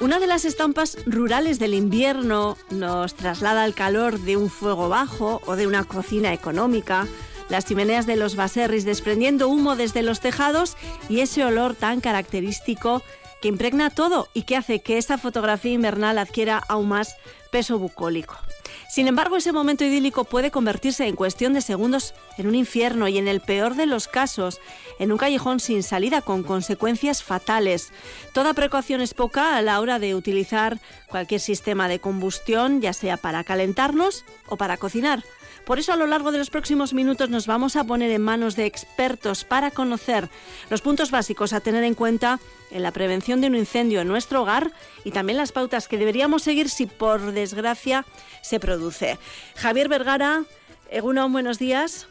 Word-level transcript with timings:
Una 0.00 0.20
de 0.20 0.28
las 0.28 0.44
estampas 0.44 0.96
rurales 1.06 1.58
del 1.58 1.74
invierno 1.74 2.56
nos 2.70 3.14
traslada 3.14 3.64
al 3.64 3.74
calor 3.74 4.20
de 4.20 4.36
un 4.36 4.48
fuego 4.48 4.88
bajo 4.88 5.42
o 5.44 5.56
de 5.56 5.66
una 5.66 5.82
cocina 5.82 6.32
económica, 6.32 7.08
las 7.48 7.64
chimeneas 7.64 8.06
de 8.06 8.14
los 8.14 8.36
baserris 8.36 8.84
desprendiendo 8.84 9.48
humo 9.48 9.74
desde 9.74 10.04
los 10.04 10.20
tejados 10.20 10.76
y 11.08 11.20
ese 11.20 11.44
olor 11.44 11.74
tan 11.74 12.00
característico 12.00 13.02
que 13.42 13.48
impregna 13.48 13.90
todo 13.90 14.28
y 14.34 14.42
que 14.42 14.56
hace 14.56 14.82
que 14.82 14.98
esta 14.98 15.18
fotografía 15.18 15.72
invernal 15.72 16.18
adquiera 16.18 16.58
aún 16.68 16.90
más 16.90 17.16
peso 17.50 17.80
bucólico. 17.80 18.36
Sin 18.88 19.06
embargo, 19.06 19.36
ese 19.36 19.52
momento 19.52 19.84
idílico 19.84 20.24
puede 20.24 20.50
convertirse 20.50 21.06
en 21.06 21.14
cuestión 21.14 21.52
de 21.52 21.60
segundos 21.60 22.14
en 22.38 22.46
un 22.46 22.54
infierno 22.54 23.06
y 23.06 23.18
en 23.18 23.28
el 23.28 23.40
peor 23.42 23.74
de 23.74 23.84
los 23.84 24.08
casos, 24.08 24.60
en 24.98 25.12
un 25.12 25.18
callejón 25.18 25.60
sin 25.60 25.82
salida 25.82 26.22
con 26.22 26.42
consecuencias 26.42 27.22
fatales. 27.22 27.92
Toda 28.32 28.54
precaución 28.54 29.02
es 29.02 29.12
poca 29.12 29.56
a 29.56 29.62
la 29.62 29.80
hora 29.80 29.98
de 29.98 30.14
utilizar 30.14 30.80
cualquier 31.06 31.40
sistema 31.40 31.86
de 31.86 31.98
combustión, 31.98 32.80
ya 32.80 32.94
sea 32.94 33.18
para 33.18 33.44
calentarnos 33.44 34.24
o 34.48 34.56
para 34.56 34.78
cocinar. 34.78 35.22
Por 35.68 35.78
eso 35.78 35.92
a 35.92 35.96
lo 35.96 36.06
largo 36.06 36.32
de 36.32 36.38
los 36.38 36.48
próximos 36.48 36.94
minutos 36.94 37.28
nos 37.28 37.46
vamos 37.46 37.76
a 37.76 37.84
poner 37.84 38.10
en 38.10 38.22
manos 38.22 38.56
de 38.56 38.64
expertos 38.64 39.44
para 39.44 39.70
conocer 39.70 40.30
los 40.70 40.80
puntos 40.80 41.10
básicos 41.10 41.52
a 41.52 41.60
tener 41.60 41.84
en 41.84 41.94
cuenta 41.94 42.40
en 42.70 42.82
la 42.82 42.90
prevención 42.90 43.42
de 43.42 43.48
un 43.48 43.54
incendio 43.54 44.00
en 44.00 44.08
nuestro 44.08 44.40
hogar 44.40 44.72
y 45.04 45.10
también 45.10 45.36
las 45.36 45.52
pautas 45.52 45.86
que 45.86 45.98
deberíamos 45.98 46.42
seguir 46.42 46.70
si 46.70 46.86
por 46.86 47.32
desgracia 47.32 48.06
se 48.40 48.60
produce. 48.60 49.18
Javier 49.56 49.90
Vergara, 49.90 50.44
Egunon, 50.90 51.30
buenos 51.34 51.58
días. 51.58 52.08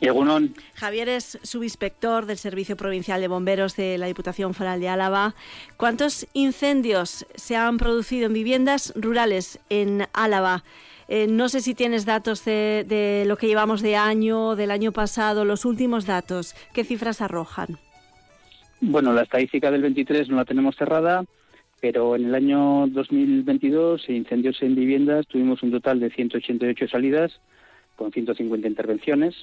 Egunon. 0.00 0.54
Javier 0.76 1.10
es 1.10 1.38
subinspector 1.42 2.24
del 2.24 2.38
Servicio 2.38 2.74
Provincial 2.74 3.20
de 3.20 3.28
Bomberos 3.28 3.76
de 3.76 3.98
la 3.98 4.06
Diputación 4.06 4.54
Foral 4.54 4.80
de 4.80 4.88
Álava. 4.88 5.34
¿Cuántos 5.76 6.26
incendios 6.32 7.26
se 7.34 7.54
han 7.54 7.76
producido 7.76 8.24
en 8.24 8.32
viviendas 8.32 8.94
rurales 8.96 9.58
en 9.68 10.08
Álava? 10.14 10.64
Eh, 11.08 11.26
no 11.28 11.48
sé 11.48 11.60
si 11.60 11.74
tienes 11.74 12.04
datos 12.04 12.44
de, 12.44 13.24
lo 13.26 13.36
que 13.36 13.46
llevamos 13.46 13.80
de 13.80 13.96
año, 13.96 14.56
del 14.56 14.70
año 14.70 14.92
pasado, 14.92 15.44
los 15.44 15.64
últimos 15.64 16.06
datos. 16.06 16.54
¿Qué 16.74 16.84
cifras 16.84 17.20
arrojan? 17.20 17.78
Bueno, 18.80 19.12
la 19.12 19.22
estadística 19.22 19.70
del 19.70 19.82
23 19.82 20.28
no 20.28 20.36
la 20.36 20.44
tenemos 20.44 20.76
cerrada, 20.76 21.24
pero 21.80 22.16
en 22.16 22.26
el 22.26 22.34
año 22.34 22.86
2022, 22.88 24.08
incendios 24.08 24.60
en 24.62 24.74
viviendas, 24.74 25.26
tuvimos 25.26 25.62
un 25.62 25.70
total 25.70 26.00
de 26.00 26.10
188 26.10 26.88
salidas 26.88 27.40
con 27.94 28.12
150 28.12 28.66
intervenciones. 28.66 29.34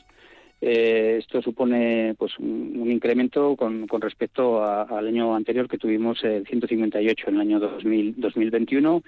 Eh, 0.62 1.18
esto 1.20 1.42
supone 1.42 2.16
pues 2.18 2.38
un, 2.40 2.90
incremento 2.90 3.56
con, 3.56 3.88
respecto 4.00 4.64
al 4.64 5.08
año 5.08 5.36
anterior 5.36 5.68
que 5.68 5.78
tuvimos 5.78 6.20
158 6.20 7.30
en 7.30 7.36
el 7.36 7.42
año 7.42 7.60
2021 7.60 9.04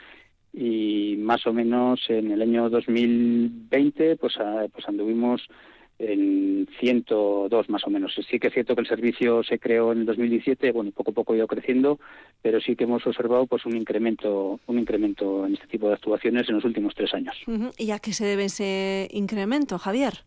y 0.55 1.17
más 1.17 1.45
o 1.47 1.53
menos 1.53 1.99
en 2.07 2.31
el 2.31 2.41
año 2.41 2.69
2020 2.69 4.15
pues, 4.15 4.35
pues 4.71 4.87
anduvimos 4.87 5.47
en 5.99 6.67
102 6.79 7.69
más 7.69 7.85
o 7.85 7.89
menos. 7.89 8.13
Sí 8.29 8.39
que 8.39 8.47
es 8.47 8.53
cierto 8.53 8.75
que 8.75 8.81
el 8.81 8.87
servicio 8.87 9.43
se 9.43 9.59
creó 9.59 9.91
en 9.91 9.99
el 9.99 10.05
2017, 10.05 10.71
bueno, 10.71 10.91
poco 10.91 11.11
a 11.11 11.13
poco 11.13 11.33
ha 11.33 11.37
ido 11.37 11.47
creciendo, 11.47 11.99
pero 12.41 12.59
sí 12.59 12.75
que 12.75 12.83
hemos 12.85 13.05
observado 13.05 13.45
pues 13.47 13.65
un 13.65 13.75
incremento, 13.75 14.59
un 14.67 14.79
incremento 14.79 15.45
en 15.45 15.53
este 15.53 15.67
tipo 15.67 15.87
de 15.87 15.95
actuaciones 15.95 16.47
en 16.49 16.55
los 16.55 16.65
últimos 16.65 16.95
tres 16.95 17.13
años. 17.13 17.35
¿Y 17.77 17.91
a 17.91 17.99
qué 17.99 18.13
se 18.13 18.25
debe 18.25 18.45
ese 18.45 19.07
incremento, 19.11 19.77
Javier? 19.77 20.23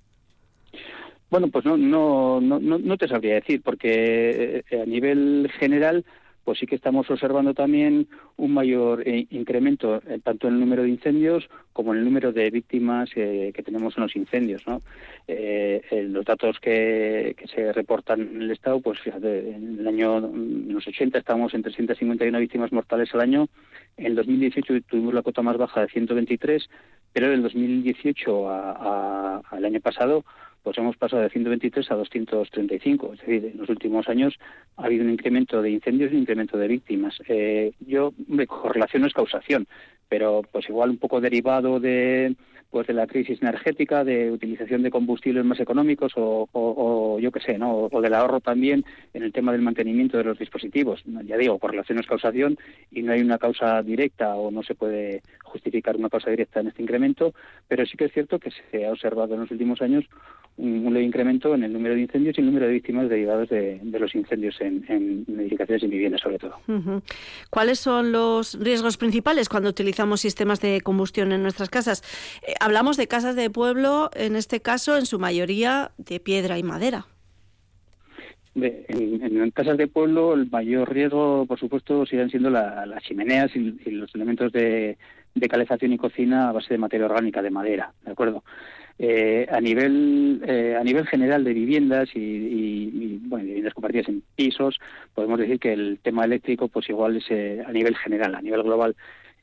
Bueno, 1.30 1.48
pues 1.48 1.66
no, 1.66 1.76
no, 1.76 2.40
no, 2.40 2.58
no 2.58 2.96
te 2.96 3.08
sabría 3.08 3.34
decir, 3.34 3.60
porque 3.62 4.64
eh, 4.70 4.80
a 4.80 4.86
nivel 4.86 5.50
general 5.58 6.04
pues 6.48 6.60
sí 6.60 6.66
que 6.66 6.76
estamos 6.76 7.10
observando 7.10 7.52
también 7.52 8.08
un 8.38 8.54
mayor 8.54 9.06
eh, 9.06 9.26
incremento 9.28 9.96
eh, 9.96 10.18
tanto 10.24 10.48
en 10.48 10.54
el 10.54 10.60
número 10.60 10.82
de 10.82 10.88
incendios 10.88 11.46
como 11.74 11.92
en 11.92 11.98
el 11.98 12.06
número 12.06 12.32
de 12.32 12.48
víctimas 12.48 13.10
eh, 13.16 13.52
que 13.54 13.62
tenemos 13.62 13.98
en 13.98 14.04
los 14.04 14.16
incendios. 14.16 14.64
los 14.66 16.24
datos 16.24 16.58
que, 16.58 17.36
se 17.54 17.70
reportan 17.74 18.22
en 18.22 18.40
el 18.40 18.50
Estado, 18.50 18.80
pues 18.80 18.98
fíjate, 19.00 19.56
en 19.56 19.80
el 19.80 19.88
año 19.88 20.20
los 20.20 20.88
80 20.88 21.18
estábamos 21.18 21.52
en 21.52 21.64
351 21.64 22.38
víctimas 22.38 22.72
mortales 22.72 23.12
al 23.12 23.20
año, 23.20 23.48
en 23.98 24.06
el 24.06 24.14
2018 24.14 24.80
tuvimos 24.88 25.12
la 25.12 25.20
cota 25.20 25.42
más 25.42 25.58
baja 25.58 25.82
de 25.82 25.88
123, 25.88 26.66
pero 27.12 27.28
del 27.28 27.42
2018 27.42 28.50
al 28.50 29.64
año 29.66 29.80
pasado 29.82 30.24
pues 30.68 30.76
hemos 30.76 30.98
pasado 30.98 31.22
de 31.22 31.30
123 31.30 31.90
a 31.90 31.94
235. 31.94 33.14
Es 33.14 33.20
decir, 33.20 33.52
en 33.54 33.56
los 33.56 33.70
últimos 33.70 34.06
años 34.06 34.34
ha 34.76 34.84
habido 34.84 35.02
un 35.02 35.10
incremento 35.10 35.62
de 35.62 35.70
incendios 35.70 36.12
y 36.12 36.16
un 36.16 36.20
incremento 36.20 36.58
de 36.58 36.68
víctimas. 36.68 37.16
Eh, 37.26 37.72
yo, 37.80 38.12
correlación 38.46 39.00
no 39.00 39.08
es 39.08 39.14
causación, 39.14 39.66
pero 40.10 40.42
pues 40.52 40.68
igual 40.68 40.90
un 40.90 40.98
poco 40.98 41.22
derivado 41.22 41.80
de 41.80 42.36
pues 42.70 42.86
de 42.86 42.92
la 42.92 43.06
crisis 43.06 43.40
energética, 43.40 44.04
de 44.04 44.30
utilización 44.30 44.82
de 44.82 44.90
combustibles 44.90 45.44
más 45.44 45.58
económicos 45.58 46.12
o, 46.16 47.18
yo 47.18 47.32
qué 47.32 47.40
sé, 47.40 47.56
¿no? 47.56 47.88
O, 47.90 48.00
del 48.02 48.12
ahorro 48.12 48.40
también 48.40 48.84
en 49.14 49.22
el 49.22 49.32
tema 49.32 49.52
del 49.52 49.62
mantenimiento 49.62 50.18
de 50.18 50.24
los 50.24 50.38
dispositivos. 50.38 51.02
Ya 51.24 51.38
digo, 51.38 51.58
correlación 51.58 51.98
es 51.98 52.06
causación 52.06 52.58
y 52.90 53.02
no 53.02 53.12
hay 53.12 53.22
una 53.22 53.38
causa 53.38 53.82
directa 53.82 54.34
o 54.36 54.50
no 54.50 54.62
se 54.62 54.74
puede 54.74 55.22
justificar 55.44 55.96
una 55.96 56.10
causa 56.10 56.30
directa 56.30 56.60
en 56.60 56.68
este 56.68 56.82
incremento, 56.82 57.32
pero 57.68 57.86
sí 57.86 57.96
que 57.96 58.04
es 58.04 58.12
cierto 58.12 58.38
que 58.38 58.50
se 58.70 58.86
ha 58.86 58.92
observado 58.92 59.32
en 59.34 59.40
los 59.40 59.50
últimos 59.50 59.80
años 59.80 60.04
un, 60.58 60.92
leve 60.92 61.04
incremento 61.04 61.54
en 61.54 61.64
el 61.64 61.72
número 61.72 61.94
de 61.94 62.02
incendios 62.02 62.36
y 62.36 62.40
el 62.40 62.46
número 62.46 62.66
de 62.66 62.72
víctimas 62.72 63.08
derivados 63.08 63.48
de, 63.48 63.80
los 63.84 64.14
incendios 64.14 64.60
en, 64.60 64.84
edificaciones 65.28 65.82
y 65.82 65.86
viviendas, 65.86 66.20
sobre 66.20 66.38
todo. 66.38 66.56
¿Cuáles 67.50 67.78
son 67.78 68.12
los 68.12 68.58
riesgos 68.60 68.96
principales 68.96 69.48
cuando 69.48 69.70
utilizamos 69.70 70.20
sistemas 70.20 70.60
de 70.60 70.80
combustión 70.80 71.32
en 71.32 71.42
nuestras 71.42 71.70
casas? 71.70 72.02
Eh, 72.46 72.54
hablamos 72.60 72.96
de 72.96 73.08
casas 73.08 73.36
de 73.36 73.50
pueblo, 73.50 74.10
en 74.14 74.36
este 74.36 74.60
caso, 74.60 74.96
en 74.96 75.06
su 75.06 75.18
mayoría 75.18 75.92
de 75.96 76.20
piedra 76.20 76.58
y 76.58 76.62
madera. 76.62 77.06
En, 78.54 79.50
casas 79.52 79.76
de 79.76 79.86
pueblo 79.86 80.34
el 80.34 80.50
mayor 80.50 80.92
riesgo, 80.92 81.46
por 81.46 81.58
supuesto, 81.58 82.04
siguen 82.06 82.30
siendo 82.30 82.50
las 82.50 83.02
chimeneas 83.04 83.54
y, 83.54 83.90
los 83.90 84.12
elementos 84.14 84.52
de, 84.52 84.98
de 85.34 85.48
calefacción 85.48 85.92
y 85.92 85.98
cocina 85.98 86.48
a 86.48 86.52
base 86.52 86.74
de 86.74 86.78
materia 86.78 87.06
orgánica, 87.06 87.42
de 87.42 87.50
madera, 87.50 87.92
¿de 88.04 88.12
acuerdo? 88.12 88.42
Eh, 89.00 89.46
a 89.48 89.60
nivel 89.60 90.42
eh, 90.44 90.76
a 90.76 90.82
nivel 90.82 91.06
general 91.06 91.44
de 91.44 91.52
viviendas 91.54 92.08
y, 92.14 93.20
bueno, 93.22 93.44
viviendas 93.44 93.72
compartidas 93.72 94.08
en 94.08 94.24
pisos, 94.34 94.80
podemos 95.14 95.38
decir 95.38 95.60
que 95.60 95.72
el 95.72 96.00
tema 96.02 96.24
eléctrico, 96.24 96.66
pues 96.66 96.88
igual 96.88 97.16
es 97.16 97.24
eh, 97.30 97.62
a 97.64 97.70
nivel 97.70 97.96
general, 97.96 98.34
a 98.34 98.42
nivel 98.42 98.64
global 98.64 98.96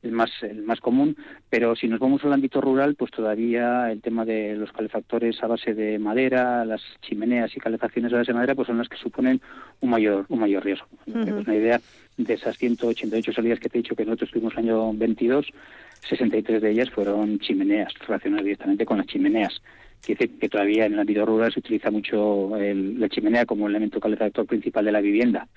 el 0.06 0.12
más 0.12 0.32
el 0.42 0.62
más 0.64 0.80
común, 0.80 1.18
pero 1.50 1.76
si 1.76 1.88
nos 1.88 2.00
vamos 2.00 2.24
al 2.24 2.34
ámbito 2.34 2.62
rural, 2.62 2.96
pues 2.96 3.12
todavía 3.12 3.92
el 3.92 4.02
tema 4.02 4.24
de 4.26 4.56
los 4.56 4.72
calefactores 4.72 5.42
a 5.44 5.48
base 5.48 5.74
de 5.74 6.00
madera, 6.00 6.64
las 6.66 6.82
chimeneas 7.02 7.56
y 7.56 7.60
calefacciones 7.60 8.14
a 8.14 8.18
base 8.18 8.32
de 8.32 8.36
madera, 8.36 8.56
pues 8.56 8.68
son 8.68 8.78
las 8.78 8.88
que 8.88 8.98
suponen 8.98 9.42
un 9.82 9.90
mayor 9.90 10.26
un 10.30 10.40
mayor 10.40 10.64
riesgo. 10.64 10.88
Una 11.08 11.56
idea 11.56 11.82
de 12.18 12.34
esas 12.34 12.58
188 12.58 13.34
salidas 13.34 13.60
que 13.60 13.70
te 13.70 13.78
he 13.78 13.82
dicho 13.82 13.96
que 13.96 14.06
nosotros 14.06 14.32
tuvimos 14.32 14.54
el 14.54 14.60
año 14.60 14.94
22 14.94 15.52
63 16.08 16.62
de 16.62 16.72
ellas 16.72 16.90
fueron 16.90 17.40
chimeneas, 17.40 17.94
relacionadas 18.08 18.46
directamente 18.46 18.86
con 18.86 18.98
las 18.98 19.08
chimeneas. 19.08 19.62
Decir 20.08 20.38
que 20.40 20.50
todavía 20.50 20.86
en 20.86 20.94
el 20.94 21.00
ámbito 21.00 21.26
rural 21.26 21.52
se 21.52 21.60
utiliza 21.60 21.90
mucho 21.90 22.52
la 22.58 23.10
chimenea 23.10 23.46
como 23.46 23.68
elemento 23.68 24.00
calefactor 24.00 24.46
principal 24.46 24.86
de 24.86 24.92
la 24.92 25.02
vivienda. 25.02 25.48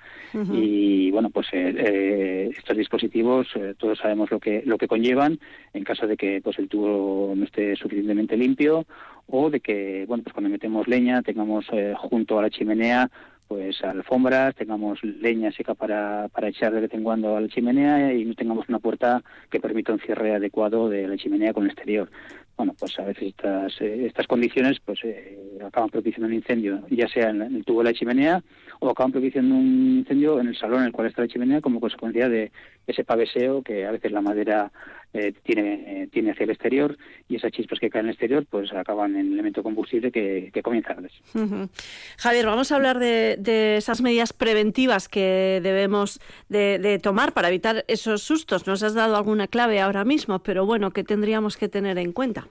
Y 0.53 1.11
bueno, 1.11 1.31
pues 1.31 1.49
eh, 1.53 1.75
eh, 1.77 2.51
estos 2.57 2.77
dispositivos 2.77 3.49
eh, 3.55 3.75
todos 3.77 3.99
sabemos 3.99 4.31
lo 4.31 4.41
que 4.41 4.63
lo 4.65 4.79
que 4.79 4.89
conllevan 4.89 5.39
en 5.73 5.85
caso 5.85 6.07
de 6.07 6.17
que 6.17 6.41
pues 6.43 6.59
el 6.59 6.69
tubo 6.69 7.35
no 7.37 7.45
esté 7.45 7.77
suficientemente 7.77 8.37
limpio 8.37 8.87
o 9.27 9.51
de 9.51 9.61
que 9.61 10.05
bueno 10.07 10.23
pues 10.23 10.33
cuando 10.33 10.51
metemos 10.51 10.87
leña 10.89 11.23
tengamos 11.23 11.67
junto 11.97 12.39
a 12.39 12.43
la 12.43 12.51
chimenea 12.51 13.11
pues 13.49 13.83
alfombras, 13.83 14.55
tengamos 14.55 15.03
leña 15.03 15.51
seca 15.51 15.75
para, 15.75 16.29
para 16.29 16.49
echar 16.49 16.73
de 16.73 16.83
vez 16.83 16.93
en 16.93 17.03
cuando 17.03 17.35
a 17.35 17.41
la 17.41 17.49
chimenea 17.49 18.13
y 18.13 18.27
no 18.27 18.35
tengamos 18.35 18.69
una 18.69 18.79
puerta 18.79 19.23
que 19.51 19.59
permita 19.59 19.93
un 19.93 20.01
cierre 20.01 20.35
adecuado 20.35 20.91
de 20.91 21.09
la 21.09 21.17
chimenea 21.17 21.55
con 21.55 21.65
el 21.65 21.71
exterior. 21.71 22.11
Bueno, 22.59 22.75
pues 22.77 22.99
a 22.99 23.05
veces 23.05 23.29
estas, 23.29 23.81
eh, 23.81 24.07
estas 24.07 24.27
condiciones 24.27 24.81
pues 24.85 24.99
eh, 25.05 25.39
acaban 25.65 25.91
propiciando 25.91 26.27
un 26.27 26.35
incendio, 26.35 26.85
ya 26.91 27.07
sea 27.07 27.31
en 27.31 27.41
el 27.41 27.65
tubo 27.65 27.85
de 27.85 27.93
la 27.93 27.97
chimenea 27.97 28.43
o 28.81 28.91
acaban 28.91 29.13
propiciando 29.13 29.55
un 29.55 29.99
incendio 29.99 30.41
en 30.41 30.49
el 30.49 30.57
salón 30.57 30.81
en 30.81 30.87
el 30.87 30.93
cual 30.93 31.07
está 31.07 31.23
la 31.23 31.29
chimenea 31.29 31.61
como 31.61 31.79
consecuencia 31.79 32.29
de 32.29 32.51
ese 32.85 33.05
paveseo 33.05 33.63
que 33.63 33.87
a 33.87 33.93
veces 33.93 34.11
la 34.11 34.23
madera 34.23 34.73
eh, 35.15 35.33
tiene, 35.43 36.03
eh, 36.03 36.09
tiene 36.13 36.33
hacia 36.33 36.45
el 36.45 36.51
exterior 36.51 36.99
y 37.29 37.37
esas 37.37 37.51
chispas 37.51 37.79
que 37.79 37.89
caen 37.89 38.05
en 38.05 38.09
el 38.11 38.13
exterior 38.13 38.45
pues 38.49 38.73
acaban 38.75 39.17
en 39.17 39.29
el 39.29 39.33
elemento 39.33 39.63
combustible 39.63 40.13
que, 40.13 40.51
comienza 40.63 40.93
a. 40.93 41.69
Javier, 42.19 42.47
vamos 42.47 42.73
a 42.73 42.77
hablar 42.77 42.99
de, 42.99 43.77
esas 43.79 44.03
medidas 44.03 44.33
preventivas 44.33 45.09
que 45.09 45.61
debemos 45.63 46.21
de, 46.49 47.01
tomar 47.03 47.33
para 47.33 47.49
evitar 47.49 47.85
esos 47.89 48.23
sustos. 48.23 48.67
Nos 48.67 48.83
has 48.83 48.95
dado 48.95 49.17
alguna 49.17 49.49
clave 49.49 49.81
ahora 49.81 50.05
mismo, 50.05 50.41
pero 50.41 50.67
bueno, 50.67 50.91
¿qué 50.91 51.05
tendríamos 51.05 51.57
que 51.57 51.69
tener 51.69 51.97
en 51.97 52.13
cuenta? 52.13 52.49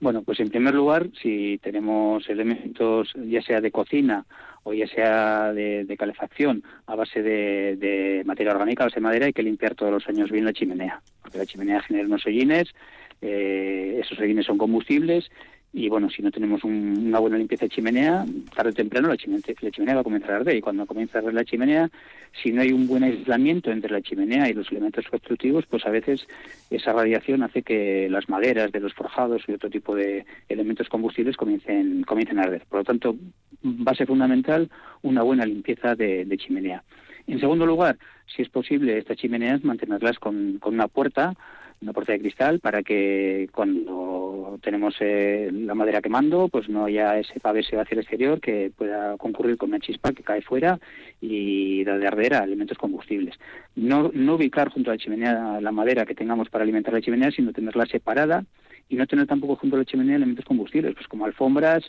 Bueno, 0.00 0.22
pues 0.22 0.40
en 0.40 0.48
primer 0.48 0.74
lugar, 0.74 1.08
si 1.20 1.58
tenemos 1.62 2.26
elementos 2.30 3.12
ya 3.26 3.42
sea 3.42 3.60
de 3.60 3.70
cocina 3.70 4.24
o 4.62 4.72
ya 4.72 4.86
sea 4.86 5.52
de, 5.52 5.94
calefacción 5.98 6.62
a 6.86 6.94
base 6.94 7.22
de, 7.22 8.22
materia 8.24 8.52
orgánica, 8.52 8.84
a 8.84 8.86
base 8.86 8.96
de 8.96 9.02
madera, 9.02 9.26
hay 9.26 9.34
que 9.34 9.42
limpiar 9.42 9.74
todos 9.74 9.92
los 9.92 10.08
años 10.08 10.30
bien 10.30 10.46
la 10.46 10.54
chimenea, 10.54 11.02
porque 11.20 11.36
la 11.36 11.44
chimenea 11.44 11.82
genera 11.82 12.06
unos 12.06 12.24
hollines, 12.24 12.74
eh, 13.20 14.00
esos 14.02 14.18
hollines 14.18 14.46
son 14.46 14.56
combustibles 14.56 15.30
y 15.72 15.88
bueno, 15.88 16.10
si 16.10 16.20
no 16.20 16.32
tenemos 16.32 16.64
una 16.64 17.20
buena 17.20 17.38
limpieza 17.38 17.66
de 17.66 17.70
chimenea, 17.70 18.24
tarde 18.54 18.70
o 18.70 18.74
temprano 18.74 19.08
la 19.08 19.16
chimenea, 19.16 19.54
la 19.60 19.70
chimenea 19.70 19.94
va 19.94 20.00
a 20.00 20.04
comenzar 20.04 20.32
a 20.32 20.36
arder. 20.36 20.56
Y 20.56 20.60
cuando 20.60 20.84
comienza 20.84 21.18
a 21.18 21.20
arder 21.20 21.34
la 21.34 21.44
chimenea, 21.44 21.88
si 22.42 22.50
no 22.50 22.62
hay 22.62 22.72
un 22.72 22.88
buen 22.88 23.04
aislamiento 23.04 23.70
entre 23.70 23.92
la 23.92 24.02
chimenea 24.02 24.48
y 24.48 24.52
los 24.52 24.70
elementos 24.72 25.06
constructivos, 25.06 25.66
pues 25.66 25.86
a 25.86 25.90
veces 25.90 26.26
esa 26.70 26.92
radiación 26.92 27.44
hace 27.44 27.62
que 27.62 28.08
las 28.10 28.28
maderas 28.28 28.72
de 28.72 28.80
los 28.80 28.94
forjados 28.94 29.42
y 29.46 29.52
otro 29.52 29.70
tipo 29.70 29.94
de 29.94 30.26
elementos 30.48 30.88
combustibles 30.88 31.36
comiencen, 31.36 32.02
comiencen 32.02 32.40
a 32.40 32.42
arder. 32.42 32.64
Por 32.68 32.80
lo 32.80 32.84
tanto, 32.84 33.16
base 33.62 34.06
fundamental, 34.06 34.68
una 35.02 35.22
buena 35.22 35.46
limpieza 35.46 35.94
de, 35.94 36.24
de 36.24 36.36
chimenea. 36.36 36.82
En 37.28 37.38
segundo 37.38 37.64
lugar, 37.64 37.96
si 38.26 38.42
es 38.42 38.48
posible, 38.48 38.98
estas 38.98 39.18
chimeneas 39.18 39.62
mantenerlas 39.62 40.18
con, 40.18 40.58
con 40.58 40.74
una 40.74 40.88
puerta 40.88 41.36
una 41.80 41.92
puerta 41.92 42.12
de 42.12 42.20
cristal 42.20 42.60
para 42.60 42.82
que 42.82 43.48
cuando 43.52 44.58
tenemos 44.62 44.94
eh, 45.00 45.50
la 45.52 45.74
madera 45.74 46.02
quemando, 46.02 46.48
pues 46.48 46.68
no 46.68 46.84
haya 46.84 47.18
ese 47.18 47.40
paveseo 47.40 47.80
hacia 47.80 47.94
el 47.94 48.00
exterior 48.00 48.40
que 48.40 48.70
pueda 48.76 49.16
concurrir 49.16 49.56
con 49.56 49.70
una 49.70 49.80
chispa 49.80 50.12
que 50.12 50.22
cae 50.22 50.42
fuera 50.42 50.78
y 51.20 51.82
da 51.84 51.96
de 51.96 52.06
arder 52.06 52.34
a 52.34 52.44
elementos 52.44 52.78
combustibles. 52.78 53.34
No, 53.76 54.10
no 54.12 54.34
ubicar 54.34 54.68
junto 54.68 54.90
a 54.90 54.94
la 54.94 54.98
chimenea 54.98 55.60
la 55.60 55.72
madera 55.72 56.04
que 56.04 56.14
tengamos 56.14 56.50
para 56.50 56.64
alimentar 56.64 56.92
la 56.92 57.00
chimenea, 57.00 57.30
sino 57.30 57.52
tenerla 57.52 57.86
separada 57.86 58.44
y 58.88 58.96
no 58.96 59.06
tener 59.06 59.26
tampoco 59.26 59.56
junto 59.56 59.76
a 59.76 59.78
la 59.78 59.84
chimenea 59.84 60.16
elementos 60.16 60.44
combustibles, 60.44 60.94
pues 60.94 61.06
como 61.06 61.24
alfombras, 61.24 61.84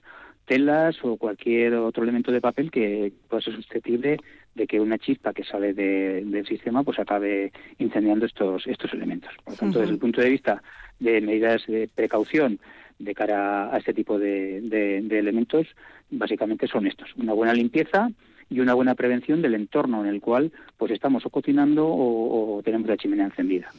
telas 0.46 0.98
o 1.04 1.18
cualquier 1.18 1.76
otro 1.76 2.04
elemento 2.04 2.32
de 2.32 2.42
papel 2.42 2.72
que 2.72 3.12
pueda 3.30 3.42
ser 3.42 3.56
susceptible 3.56 4.18
de 4.56 4.68
que 4.68 4.80
una 4.80 4.98
chispa 4.98 5.34
que 5.34 5.44
sale 5.44 5.74
del 5.74 6.46
sistema 6.46 6.84
pues 6.84 7.00
acabe 7.00 7.52
incendiando 7.80 8.26
estos 8.26 8.68
estos 8.68 8.94
elementos. 8.94 9.32
Por 9.44 9.54
lo 9.54 9.58
tanto, 9.58 9.80
desde 9.80 9.94
el 9.94 10.00
punto 10.00 10.22
de 10.22 10.30
vista 10.30 10.62
de 11.00 11.22
medidas 11.22 11.66
de 11.68 11.90
precaución 11.94 12.60
de 13.00 13.16
cara 13.16 13.74
a 13.74 13.78
este 13.78 13.94
tipo 13.94 14.20
de, 14.20 14.62
de 14.62 15.20
elementos, 15.20 15.68
básicamente 16.12 16.68
son 16.68 16.86
estos. 16.86 17.10
Una 17.16 17.34
buena 17.34 17.54
limpieza, 17.54 18.12
y 18.52 18.60
una 18.60 18.74
buena 18.74 18.96
prevención 18.96 19.42
del 19.42 19.56
entorno 19.56 20.04
en 20.04 20.10
el 20.10 20.20
cual 20.20 20.52
pues 20.78 20.92
estamos 20.92 21.26
o 21.26 21.30
cocinando 21.30 21.88
o, 21.88 22.62
tenemos 22.64 22.88
la 22.88 22.98
chimenea 22.98 23.26
encendida. 23.26 23.72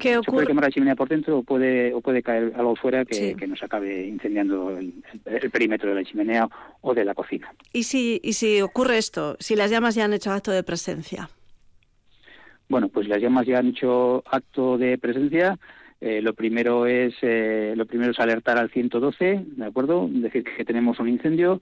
¿Qué 0.00 0.16
ocurre? 0.16 0.24
Se 0.24 0.32
puede 0.32 0.46
quemar 0.46 0.64
la 0.64 0.70
chimenea 0.70 0.96
por 0.96 1.08
dentro 1.08 1.38
o 1.38 1.42
puede, 1.42 1.92
o 1.92 2.00
puede 2.00 2.22
caer 2.22 2.54
algo 2.56 2.74
fuera 2.76 3.04
que, 3.04 3.36
nos 3.46 3.62
acabe 3.62 4.06
incendiando 4.06 4.70
el, 4.70 4.94
perímetro 5.52 5.90
de 5.90 5.96
la 5.96 6.04
chimenea 6.04 6.48
o 6.80 6.94
de 6.94 7.04
la 7.04 7.14
cocina. 7.14 7.52
¿Y 7.72 7.82
si, 7.82 8.20
¿Y 8.24 8.32
si 8.32 8.62
ocurre 8.62 8.96
esto? 8.96 9.36
Si 9.38 9.54
las 9.54 9.70
llamas 9.70 9.94
ya 9.94 10.06
han 10.06 10.14
hecho 10.14 10.32
acto 10.32 10.50
de 10.50 10.62
presencia. 10.62 11.28
Bueno, 12.68 12.88
pues 12.88 13.06
las 13.06 13.20
llamas 13.20 13.46
ya 13.46 13.58
han 13.58 13.68
hecho 13.68 14.24
acto 14.26 14.78
de 14.78 14.96
presencia. 14.96 15.58
Eh, 16.00 16.20
lo 16.22 16.34
primero 16.34 16.86
es 16.86 17.14
eh, 17.22 17.74
lo 17.76 17.86
primero 17.86 18.12
es 18.12 18.18
alertar 18.18 18.58
al 18.58 18.70
112, 18.70 19.44
¿de 19.46 19.64
acuerdo? 19.64 20.08
Decir 20.10 20.44
que 20.44 20.64
tenemos 20.64 20.98
un 20.98 21.08
incendio, 21.08 21.60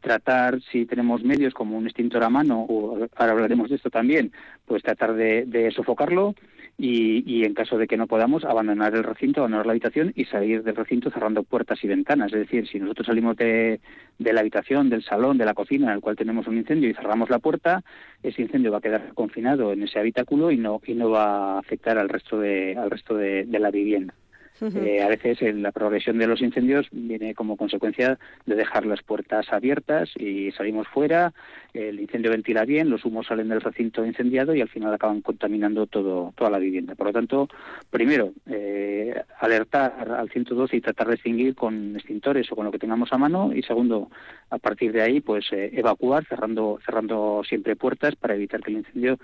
tratar, 0.00 0.60
si 0.70 0.86
tenemos 0.86 1.22
medios 1.22 1.54
como 1.54 1.76
un 1.76 1.86
extintor 1.86 2.24
a 2.24 2.30
mano, 2.30 2.60
o 2.68 3.08
ahora 3.16 3.32
hablaremos 3.32 3.70
de 3.70 3.76
esto 3.76 3.90
también, 3.90 4.32
pues 4.66 4.82
tratar 4.82 5.14
de, 5.14 5.72
sofocarlo 5.74 6.34
y, 6.78 7.44
en 7.44 7.52
caso 7.54 7.76
de 7.76 7.86
que 7.86 7.96
no 7.96 8.06
podamos, 8.06 8.44
abandonar 8.44 8.94
el 8.94 9.04
recinto, 9.04 9.40
abandonar 9.40 9.66
la 9.66 9.72
habitación 9.72 10.12
y 10.16 10.24
salir 10.24 10.62
del 10.62 10.76
recinto 10.76 11.10
cerrando 11.10 11.42
puertas 11.42 11.82
y 11.84 11.88
ventanas. 11.88 12.32
Es 12.32 12.40
decir, 12.40 12.66
si 12.66 12.78
nosotros 12.78 13.06
salimos 13.06 13.36
de, 13.36 13.80
la 14.18 14.40
habitación, 14.40 14.88
del 14.88 15.04
salón, 15.04 15.36
de 15.36 15.44
la 15.44 15.54
cocina 15.54 15.88
en 15.88 15.94
el 15.94 16.00
cual 16.00 16.16
tenemos 16.16 16.46
un 16.46 16.56
incendio 16.56 16.88
y 16.88 16.94
cerramos 16.94 17.28
la 17.28 17.38
puerta, 17.38 17.82
ese 18.22 18.42
incendio 18.42 18.72
va 18.72 18.78
a 18.78 18.82
quedar 18.82 19.12
confinado 19.14 19.72
en 19.72 19.82
ese 19.82 19.98
habitáculo 19.98 20.50
y 20.50 20.56
no, 20.56 20.80
y 20.86 20.94
no 20.94 21.10
va 21.10 21.56
a 21.56 21.58
afectar 21.58 21.98
al 21.98 22.08
resto 22.08 22.38
de, 22.38 22.76
al 22.76 22.90
resto 22.90 23.14
de 23.14 23.46
la 23.46 23.70
vivienda. 23.70 24.14
Eh, 24.60 25.02
a 25.02 25.08
veces 25.08 25.40
la 25.54 25.72
progresión 25.72 26.18
de 26.18 26.26
los 26.26 26.42
incendios 26.42 26.86
viene 26.92 27.34
como 27.34 27.56
consecuencia 27.56 28.18
de 28.44 28.54
dejar 28.54 28.84
las 28.84 29.02
puertas 29.02 29.50
abiertas 29.52 30.10
y 30.16 30.50
salimos 30.52 30.86
fuera, 30.88 31.32
el 31.72 31.98
incendio 31.98 32.30
ventila 32.30 32.64
bien, 32.64 32.90
los 32.90 33.04
humos 33.04 33.26
salen 33.26 33.48
del 33.48 33.60
recinto 33.60 34.04
incendiado 34.04 34.54
y 34.54 34.60
al 34.60 34.68
final 34.68 34.92
acaban 34.92 35.22
contaminando 35.22 35.86
todo, 35.86 36.34
toda 36.36 36.50
la 36.50 36.58
vivienda. 36.58 36.94
Por 36.94 37.06
lo 37.06 37.12
tanto, 37.12 37.48
primero, 37.90 38.32
eh, 38.46 39.22
alertar 39.38 40.10
al 40.10 40.30
112 40.30 40.76
y 40.76 40.80
tratar 40.80 41.08
de 41.08 41.14
extinguir 41.14 41.54
con 41.54 41.96
extintores 41.96 42.50
o 42.52 42.56
con 42.56 42.66
lo 42.66 42.72
que 42.72 42.78
tengamos 42.78 43.12
a 43.12 43.18
mano 43.18 43.52
y 43.54 43.62
segundo, 43.62 44.10
a 44.50 44.58
partir 44.58 44.92
de 44.92 45.02
ahí, 45.02 45.20
pues 45.20 45.46
eh, 45.52 45.70
evacuar 45.72 46.26
cerrando, 46.26 46.78
cerrando 46.84 47.42
siempre 47.48 47.76
puertas 47.76 48.16
para 48.16 48.34
evitar 48.34 48.60
que 48.60 48.70
el 48.70 48.78
incendio 48.78 49.18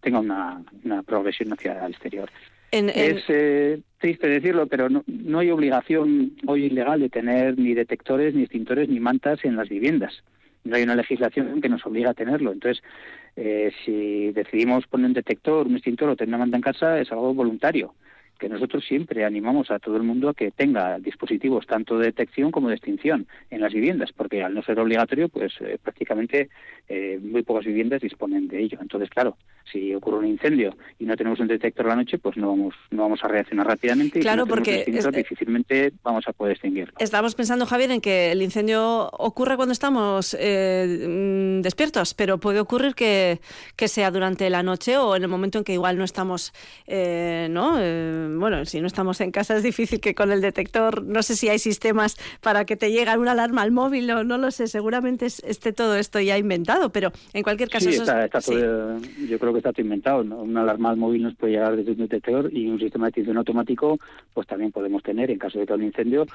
tenga 0.00 0.18
una, 0.18 0.62
una 0.84 1.02
progresión 1.02 1.52
hacia 1.52 1.86
el 1.86 1.92
exterior. 1.92 2.28
Es 2.72 3.24
eh, 3.28 3.80
triste 3.98 4.28
decirlo, 4.28 4.66
pero 4.66 4.88
no, 4.88 5.38
hay 5.38 5.50
obligación 5.50 6.32
hoy 6.46 6.64
ilegal 6.64 7.00
de 7.00 7.10
tener 7.10 7.58
ni 7.58 7.74
detectores, 7.74 8.34
ni 8.34 8.42
extintores, 8.42 8.88
ni 8.88 8.98
mantas 8.98 9.44
en 9.44 9.56
las 9.56 9.68
viviendas. 9.68 10.24
No 10.64 10.76
hay 10.76 10.82
una 10.82 10.94
legislación 10.94 11.60
que 11.60 11.68
nos 11.68 11.84
obliga 11.84 12.10
a 12.10 12.14
tenerlo. 12.14 12.50
Entonces, 12.50 12.82
eh, 13.36 13.72
si 13.84 14.32
decidimos 14.32 14.86
poner 14.86 15.08
un 15.08 15.12
detector, 15.12 15.66
un 15.66 15.74
extintor 15.74 16.08
o 16.08 16.16
tener 16.16 16.30
una 16.30 16.38
manta 16.38 16.56
en 16.56 16.62
casa, 16.62 16.98
es 16.98 17.12
algo 17.12 17.34
voluntario 17.34 17.94
que 18.42 18.48
nosotros 18.48 18.84
siempre 18.84 19.24
animamos 19.24 19.70
a 19.70 19.78
todo 19.78 19.96
el 19.96 20.02
mundo 20.02 20.28
a 20.28 20.34
que 20.34 20.50
tenga 20.50 20.98
dispositivos 20.98 21.64
tanto 21.64 21.96
de 21.96 22.06
detección 22.06 22.50
como 22.50 22.70
de 22.70 22.74
extinción 22.74 23.28
en 23.50 23.60
las 23.60 23.72
viviendas, 23.72 24.10
porque 24.12 24.42
al 24.42 24.52
no 24.52 24.64
ser 24.64 24.80
obligatorio, 24.80 25.28
pues 25.28 25.52
eh, 25.60 25.78
prácticamente 25.80 26.48
eh, 26.88 27.20
muy 27.22 27.44
pocas 27.44 27.64
viviendas 27.64 28.02
disponen 28.02 28.48
de 28.48 28.60
ello. 28.60 28.78
Entonces, 28.80 29.10
claro, 29.10 29.36
si 29.72 29.94
ocurre 29.94 30.18
un 30.18 30.26
incendio 30.26 30.76
y 30.98 31.04
no 31.04 31.16
tenemos 31.16 31.40
un 31.40 31.48
detector 31.48 31.86
la 31.86 31.96
noche, 31.96 32.18
pues 32.18 32.36
no 32.36 32.48
vamos 32.48 32.74
no 32.90 33.02
vamos 33.02 33.22
a 33.22 33.28
reaccionar 33.28 33.66
rápidamente. 33.66 34.20
Claro, 34.20 34.44
y 34.46 34.48
porque 34.48 34.84
difícilmente 35.12 35.92
vamos 36.02 36.26
a 36.28 36.32
poder 36.32 36.52
extinguirlo. 36.52 36.94
Estamos 36.98 37.34
pensando, 37.34 37.66
Javier, 37.66 37.90
en 37.90 38.00
que 38.00 38.32
el 38.32 38.42
incendio 38.42 39.08
ocurre 39.12 39.56
cuando 39.56 39.72
estamos 39.72 40.36
eh, 40.38 41.06
mm, 41.08 41.62
despiertos, 41.62 42.14
pero 42.14 42.38
puede 42.38 42.60
ocurrir 42.60 42.94
que, 42.94 43.40
que, 43.76 43.88
sea 43.88 44.10
durante 44.10 44.48
la 44.50 44.62
noche 44.62 44.96
o 44.96 45.16
en 45.16 45.22
el 45.22 45.28
momento 45.28 45.58
en 45.58 45.64
que 45.64 45.72
igual 45.72 45.98
no 45.98 46.04
estamos, 46.04 46.52
¿no? 46.88 47.72
bueno, 48.38 48.64
si 48.64 48.80
no 48.80 48.86
estamos 48.86 49.20
en 49.20 49.30
casa 49.30 49.56
es 49.56 49.62
difícil 49.62 50.00
que 50.00 50.14
con 50.14 50.32
el 50.32 50.40
detector, 50.40 51.04
no 51.04 51.22
sé 51.22 51.36
si 51.36 51.48
hay 51.48 51.58
sistemas 51.58 52.16
para 52.40 52.64
que 52.64 52.76
te 52.76 52.90
llegue 52.90 53.16
una 53.16 53.32
alarma 53.32 53.62
al 53.62 53.72
móvil, 53.72 54.06
no, 54.06 54.24
no 54.24 54.38
lo 54.38 54.50
sé, 54.50 54.66
seguramente 54.66 55.26
esté 55.26 55.72
todo 55.72 55.96
esto 55.96 56.20
ya 56.20 56.38
inventado, 56.38 56.90
pero 56.90 57.12
en 57.32 57.42
cualquier 57.42 57.68
caso... 57.68 57.90
Sí, 57.90 57.96
está, 57.96 58.28
yo 59.28 59.38
creo 59.38 59.52
que 59.52 59.61
está 59.62 59.72
todo 59.72 59.82
inventado. 59.82 60.24
¿no? 60.24 60.42
Una 60.42 60.62
alarma 60.62 60.90
al 60.90 60.96
móvil 60.96 61.22
nos 61.22 61.34
puede 61.34 61.54
llegar 61.54 61.76
desde 61.76 61.92
un 61.92 61.98
detector 61.98 62.50
y 62.52 62.68
un 62.68 62.78
sistema 62.78 63.06
de 63.06 63.10
extinción 63.10 63.38
automático 63.38 63.98
pues 64.34 64.46
también 64.46 64.72
podemos 64.72 65.02
tener 65.02 65.30
en 65.30 65.38
caso 65.38 65.58
de 65.58 65.66
que 65.66 65.72
haya 65.72 65.80
un 65.80 65.86
incendio 65.86 66.26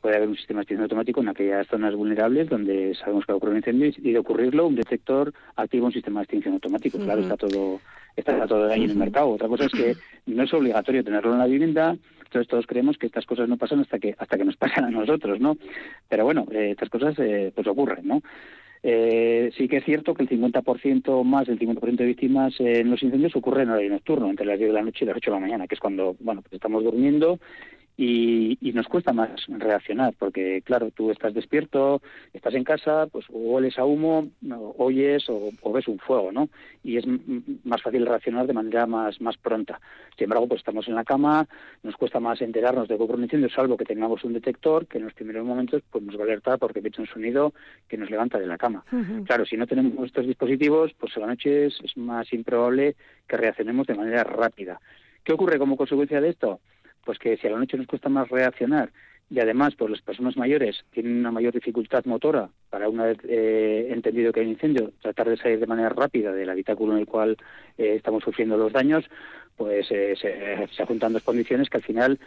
puede 0.00 0.16
haber 0.16 0.28
un 0.28 0.36
sistema 0.36 0.60
de 0.60 0.62
extinción 0.62 0.84
automático 0.84 1.20
en 1.20 1.28
aquellas 1.28 1.66
zonas 1.66 1.94
vulnerables 1.94 2.48
donde 2.48 2.94
sabemos 2.94 3.26
que 3.26 3.32
va 3.32 3.34
a 3.34 3.36
ocurrir 3.36 3.52
un 3.52 3.58
incendio 3.58 3.92
y 3.96 4.12
de 4.12 4.18
ocurrirlo 4.18 4.66
un 4.66 4.76
detector 4.76 5.32
activa 5.56 5.86
un 5.86 5.92
sistema 5.92 6.20
de 6.20 6.24
extinción 6.24 6.54
automático. 6.54 6.98
Claro, 6.98 7.20
está 7.20 7.36
todo 7.36 7.80
está 8.16 8.46
todo 8.46 8.70
ahí 8.70 8.84
en 8.84 8.90
el 8.90 8.96
mercado. 8.96 9.30
Otra 9.30 9.48
cosa 9.48 9.66
es 9.66 9.72
que 9.72 9.96
no 10.26 10.42
es 10.44 10.54
obligatorio 10.54 11.04
tenerlo 11.04 11.32
en 11.32 11.38
la 11.38 11.46
vivienda, 11.46 11.96
entonces 12.24 12.48
todos 12.48 12.66
creemos 12.66 12.96
que 12.98 13.06
estas 13.06 13.26
cosas 13.26 13.48
no 13.48 13.56
pasan 13.56 13.80
hasta 13.80 13.98
que 13.98 14.14
hasta 14.18 14.36
que 14.36 14.44
nos 14.44 14.56
pasan 14.56 14.84
a 14.84 14.90
nosotros, 14.90 15.40
¿no? 15.40 15.56
Pero 16.08 16.24
bueno, 16.24 16.46
eh, 16.50 16.70
estas 16.70 16.88
cosas 16.88 17.14
eh, 17.18 17.52
pues 17.54 17.66
ocurren, 17.66 18.06
¿no? 18.06 18.22
Eh, 18.84 19.52
sí 19.56 19.68
que 19.68 19.76
es 19.76 19.84
cierto 19.84 20.12
que 20.12 20.24
el 20.24 20.28
50% 20.28 21.22
más 21.22 21.46
del 21.46 21.58
50% 21.58 21.96
de 21.96 22.04
víctimas 22.04 22.54
en 22.58 22.90
los 22.90 23.02
incendios 23.02 23.36
ocurren 23.36 23.64
en 23.64 23.70
horario 23.70 23.90
nocturno, 23.90 24.28
entre 24.28 24.46
las 24.46 24.58
10 24.58 24.70
de 24.70 24.74
la 24.74 24.82
noche 24.82 25.04
y 25.04 25.06
las 25.06 25.16
8 25.16 25.30
de 25.30 25.36
la 25.36 25.40
mañana, 25.40 25.66
que 25.68 25.76
es 25.76 25.80
cuando, 25.80 26.16
bueno, 26.18 26.42
pues 26.42 26.54
estamos 26.54 26.82
durmiendo 26.82 27.38
y, 27.96 28.72
nos 28.72 28.88
cuesta 28.88 29.12
más 29.12 29.28
reaccionar 29.48 30.14
porque 30.18 30.62
claro 30.62 30.90
tú 30.90 31.10
estás 31.10 31.34
despierto 31.34 32.00
estás 32.32 32.54
en 32.54 32.64
casa 32.64 33.06
pues 33.12 33.26
o 33.28 33.36
hueles 33.36 33.78
a 33.78 33.84
humo 33.84 34.28
oyes 34.78 35.28
o, 35.28 35.50
ves 35.72 35.86
un 35.88 35.98
fuego 35.98 36.32
no 36.32 36.48
y 36.82 36.96
es 36.96 37.04
más 37.64 37.82
fácil 37.82 38.06
reaccionar 38.06 38.46
de 38.46 38.54
manera 38.54 38.86
más 38.86 39.20
más 39.20 39.36
pronta. 39.36 39.78
Sin 40.16 40.24
embargo 40.24 40.48
pues 40.48 40.60
estamos 40.60 40.88
en 40.88 40.94
la 40.94 41.04
cama 41.04 41.46
nos 41.82 41.96
cuesta 41.96 42.18
más 42.18 42.40
enterarnos 42.40 42.88
de 42.88 42.96
que 42.96 43.02
ocurre 43.02 43.18
un 43.18 43.24
incendio 43.24 43.50
salvo 43.50 43.76
que 43.76 43.84
tengamos 43.84 44.24
un 44.24 44.32
detector 44.32 44.86
que 44.86 44.96
en 44.96 45.04
los 45.04 45.12
primeros 45.12 45.44
momentos 45.44 45.82
pues 45.90 46.02
nos 46.02 46.16
va 46.16 46.20
a 46.20 46.24
alertar 46.24 46.58
porque 46.58 46.78
emite 46.78 47.00
un 47.00 47.06
sonido 47.06 47.52
que 47.88 47.98
nos 47.98 48.10
levanta 48.10 48.38
de 48.38 48.46
la 48.46 48.56
cama. 48.56 48.84
Claro 49.26 49.44
si 49.44 49.56
no 49.58 49.66
tenemos 49.66 50.06
estos 50.06 50.26
dispositivos 50.26 50.92
pues 50.98 51.14
a 51.18 51.20
la 51.20 51.26
noche 51.26 51.66
es 51.66 51.96
más 51.96 52.32
improbable 52.32 52.96
que 53.28 53.36
reaccionemos 53.36 53.86
de 53.86 53.94
manera 53.94 54.24
rápida. 54.24 54.80
¿Qué 55.24 55.32
ocurre 55.34 55.58
como 55.58 55.76
consecuencia 55.76 56.20
de 56.20 56.30
esto? 56.30 56.60
Pues 57.04 57.18
que 57.18 57.36
si 57.36 57.46
a 57.46 57.50
la 57.50 57.58
noche 57.58 57.76
nos 57.76 57.86
cuesta 57.86 58.08
más 58.08 58.28
reaccionar 58.28 58.90
y 59.30 59.40
además 59.40 59.74
pues 59.76 59.90
las 59.90 60.02
personas 60.02 60.36
mayores 60.36 60.84
tienen 60.90 61.18
una 61.18 61.30
mayor 61.30 61.54
dificultad 61.54 62.04
motora 62.04 62.50
para 62.70 62.88
una 62.88 63.04
vez 63.04 63.18
eh, 63.24 63.88
entendido 63.90 64.32
que 64.32 64.40
hay 64.40 64.46
un 64.46 64.52
incendio 64.52 64.92
tratar 65.00 65.28
de 65.28 65.36
salir 65.36 65.58
de 65.58 65.66
manera 65.66 65.88
rápida 65.88 66.32
del 66.32 66.50
habitáculo 66.50 66.92
en 66.92 66.98
el 66.98 67.06
cual 67.06 67.36
eh, 67.78 67.94
estamos 67.96 68.22
sufriendo 68.22 68.56
los 68.56 68.72
daños 68.72 69.04
pues 69.56 69.86
eh, 69.90 70.14
se, 70.20 70.66
se, 70.74 70.86
juntan 70.86 71.12
dos 71.12 71.22
condiciones 71.22 71.68
que 71.68 71.76
al 71.76 71.82
final 71.82 72.18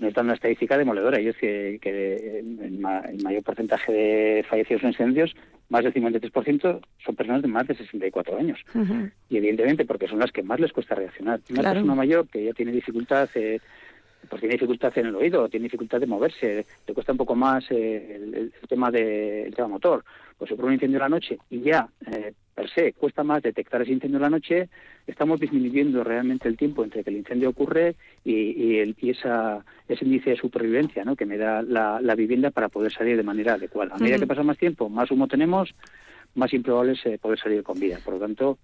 nos 0.00 0.14
dan 0.14 0.26
una 0.26 0.34
estadística 0.34 0.78
demoledora. 0.78 1.20
Y 1.20 1.28
es 1.28 1.36
que, 1.36 1.78
que 1.80 2.40
el, 2.40 2.78
mayor 2.78 3.42
porcentaje 3.42 3.92
de 3.92 4.44
fallecidos 4.48 4.82
en 4.82 4.88
incendios 4.90 5.34
más 5.68 5.84
del 5.84 5.94
53% 5.94 6.80
son 7.04 7.16
personas 7.16 7.42
de 7.42 7.48
más 7.48 7.66
de 7.66 7.74
64 7.74 8.36
años. 8.36 8.58
Y 9.28 9.36
evidentemente 9.36 9.84
porque 9.84 10.08
son 10.08 10.18
las 10.18 10.32
que 10.32 10.42
más 10.42 10.60
les 10.60 10.72
cuesta 10.72 10.94
reaccionar. 10.94 11.40
Una 11.50 11.62
persona 11.62 11.94
mayor 11.94 12.28
que 12.28 12.44
ya 12.44 12.52
tiene 12.52 12.72
dificultad 12.72 13.28
eh, 13.34 13.60
pues 14.28 14.40
tiene 14.40 14.54
dificultad 14.54 14.92
en 14.96 15.06
el 15.06 15.16
oído, 15.16 15.48
tiene 15.48 15.64
dificultad 15.64 16.00
de 16.00 16.06
moverse, 16.06 16.66
le 16.86 16.94
cuesta 16.94 17.12
un 17.12 17.18
poco 17.18 17.34
más 17.34 17.64
eh, 17.70 18.16
el, 18.16 18.52
tema 18.68 18.90
de, 18.90 19.44
el 19.44 19.54
tema 19.54 19.68
motor. 19.68 20.04
Pues 20.38 20.48
se 20.48 20.54
un 20.54 20.72
incendio 20.72 20.96
en 20.96 21.02
la 21.02 21.08
noche 21.08 21.38
y 21.50 21.60
ya, 21.60 21.88
eh, 22.10 22.32
per 22.54 22.68
se, 22.70 22.92
cuesta 22.92 23.22
más 23.22 23.42
detectar 23.42 23.82
ese 23.82 23.92
incendio 23.92 24.18
en 24.18 24.22
la 24.22 24.30
noche, 24.30 24.68
estamos 25.06 25.40
disminuyendo 25.40 26.02
realmente 26.04 26.48
el 26.48 26.56
tiempo 26.56 26.84
entre 26.84 27.04
que 27.04 27.10
el 27.10 27.16
incendio 27.16 27.50
ocurre 27.50 27.96
y, 28.24 28.78
el, 28.78 28.96
y 28.98 29.10
esa, 29.10 29.64
ese 29.88 30.04
índice 30.04 30.30
de 30.30 30.36
supervivencia 30.36 31.04
¿no? 31.04 31.16
que 31.16 31.26
me 31.26 31.38
da 31.38 31.62
la, 31.62 32.14
vivienda 32.14 32.50
para 32.50 32.68
poder 32.68 32.92
salir 32.92 33.16
de 33.16 33.22
manera 33.22 33.54
adecuada. 33.54 33.94
A 33.94 33.98
medida 33.98 34.18
que 34.18 34.26
pasa 34.26 34.42
más 34.42 34.58
tiempo, 34.58 34.88
más 34.88 35.10
humo 35.10 35.28
tenemos, 35.28 35.74
más 36.34 36.52
improbable 36.52 36.92
es 36.92 37.20
poder 37.20 37.38
salir 37.38 37.62
con 37.62 37.78
vida. 37.78 37.98
Por 38.04 38.14
lo 38.14 38.20
tanto, 38.20 38.58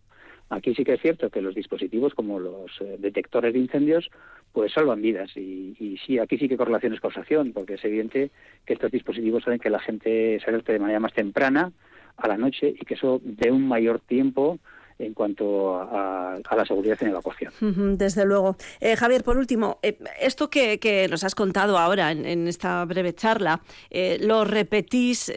Aquí 0.51 0.75
sí 0.75 0.85
que 0.85 0.95
es 0.95 1.01
cierto 1.03 1.29
que 1.29 1.43
los 1.43 1.55
dispositivos 1.55 2.15
como 2.15 2.39
los 2.41 2.71
eh, 2.81 2.97
detectores 2.99 3.53
de 3.53 3.59
incendios 3.59 4.11
pues 4.53 4.73
salvan 4.73 5.03
vidas. 5.03 5.37
Y, 5.37 5.99
sí, 6.07 6.19
aquí 6.19 6.39
sí 6.39 6.49
que 6.49 6.57
correlación 6.57 6.95
es 6.95 7.01
causación, 7.01 7.53
porque 7.53 7.75
es 7.75 7.85
evidente 7.85 8.31
que 8.65 8.73
estos 8.73 8.91
dispositivos 8.91 9.47
hacen 9.47 9.59
que 9.59 9.71
la 9.71 9.81
gente 9.81 10.41
se 10.41 10.51
alerte 10.51 10.73
de 10.73 10.79
manera 10.79 11.01
más 11.01 11.13
temprana 11.13 11.73
a 12.17 12.29
la 12.29 12.39
noche 12.39 12.75
y 12.81 12.85
que 12.85 12.95
eso 12.95 13.21
dé 13.23 13.51
un 13.51 13.69
mayor 13.69 14.01
tiempo 14.01 14.59
en 14.99 15.15
cuanto 15.15 15.77
a, 15.81 16.39
la 16.57 16.67
seguridad 16.67 16.99
en 17.01 17.09
evacuación. 17.09 17.53
Desde 17.97 18.25
luego. 18.25 18.57
Eh, 18.81 18.97
Javier, 18.97 19.23
por 19.23 19.39
último, 19.39 19.79
eh, 19.83 19.99
esto 20.21 20.51
que, 20.51 21.07
nos 21.09 21.25
has 21.25 21.35
contado 21.35 21.79
ahora 21.79 22.11
en, 22.11 22.49
esta 22.49 22.85
breve 22.85 23.15
charla, 23.15 23.61
eh, 23.91 24.19
lo 24.21 24.45
repetís 24.45 25.33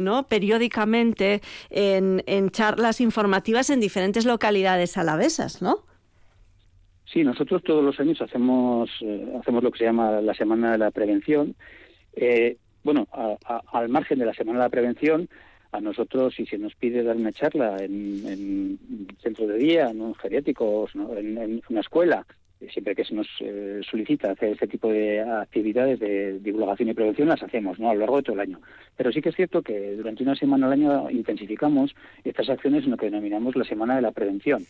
¿no? 0.00 0.26
periódicamente 0.26 1.40
en, 1.70 2.50
charlas 2.50 3.00
informativas 3.00 3.70
en 3.70 3.80
diferentes 3.80 4.24
localidades 4.24 4.96
alavesas, 4.96 5.60
¿no? 5.60 5.84
Sí, 7.04 7.24
nosotros 7.24 7.62
todos 7.62 7.82
los 7.82 7.98
años 8.00 8.20
hacemos, 8.20 8.90
hacemos 9.40 9.62
lo 9.62 9.70
que 9.70 9.78
se 9.78 9.84
llama 9.84 10.20
la 10.20 10.34
Semana 10.34 10.72
de 10.72 10.78
la 10.78 10.90
Prevención. 10.90 11.54
bueno, 12.84 13.06
al 13.72 13.88
margen 13.88 14.18
de 14.18 14.26
la 14.26 14.34
Semana 14.34 14.58
de 14.58 14.64
la 14.64 14.70
Prevención, 14.70 15.28
a 15.72 15.80
nosotros, 15.80 16.34
si 16.34 16.46
se 16.46 16.58
nos 16.58 16.74
pide 16.74 17.02
dar 17.02 17.16
una 17.16 17.32
charla 17.32 17.76
en, 17.78 18.26
en 18.26 18.78
centro 19.22 19.46
de 19.46 19.58
día, 19.58 19.92
¿no? 19.92 20.08
en 20.08 20.14
geriátricos, 20.14 20.92
en, 20.94 21.62
una 21.68 21.80
escuela, 21.80 22.26
siempre 22.72 22.94
que 22.94 23.04
se 23.04 23.14
nos 23.14 23.28
eh, 23.40 23.80
solicita 23.88 24.32
hacer 24.32 24.52
este 24.52 24.66
tipo 24.66 24.90
de 24.90 25.20
actividades 25.20 26.00
de 26.00 26.40
divulgación 26.40 26.88
y 26.88 26.94
prevención, 26.94 27.28
las 27.28 27.42
hacemos 27.42 27.78
¿no? 27.78 27.90
a 27.90 27.94
lo 27.94 28.00
largo 28.00 28.16
de 28.16 28.22
todo 28.22 28.34
el 28.34 28.40
año. 28.40 28.60
Pero 28.96 29.12
sí 29.12 29.20
que 29.20 29.28
es 29.28 29.36
cierto 29.36 29.62
que 29.62 29.94
durante 29.94 30.22
una 30.22 30.34
semana 30.34 30.66
al 30.66 30.72
año 30.72 31.10
intensificamos 31.10 31.94
estas 32.24 32.48
acciones 32.48 32.84
en 32.84 32.90
lo 32.92 32.96
que 32.96 33.06
denominamos 33.06 33.54
la 33.54 33.64
Semana 33.64 33.96
de 33.96 34.02
la 34.02 34.12
Prevención. 34.12 34.64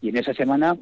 Y 0.00 0.08
en 0.08 0.16
esa 0.16 0.34
semana 0.34 0.76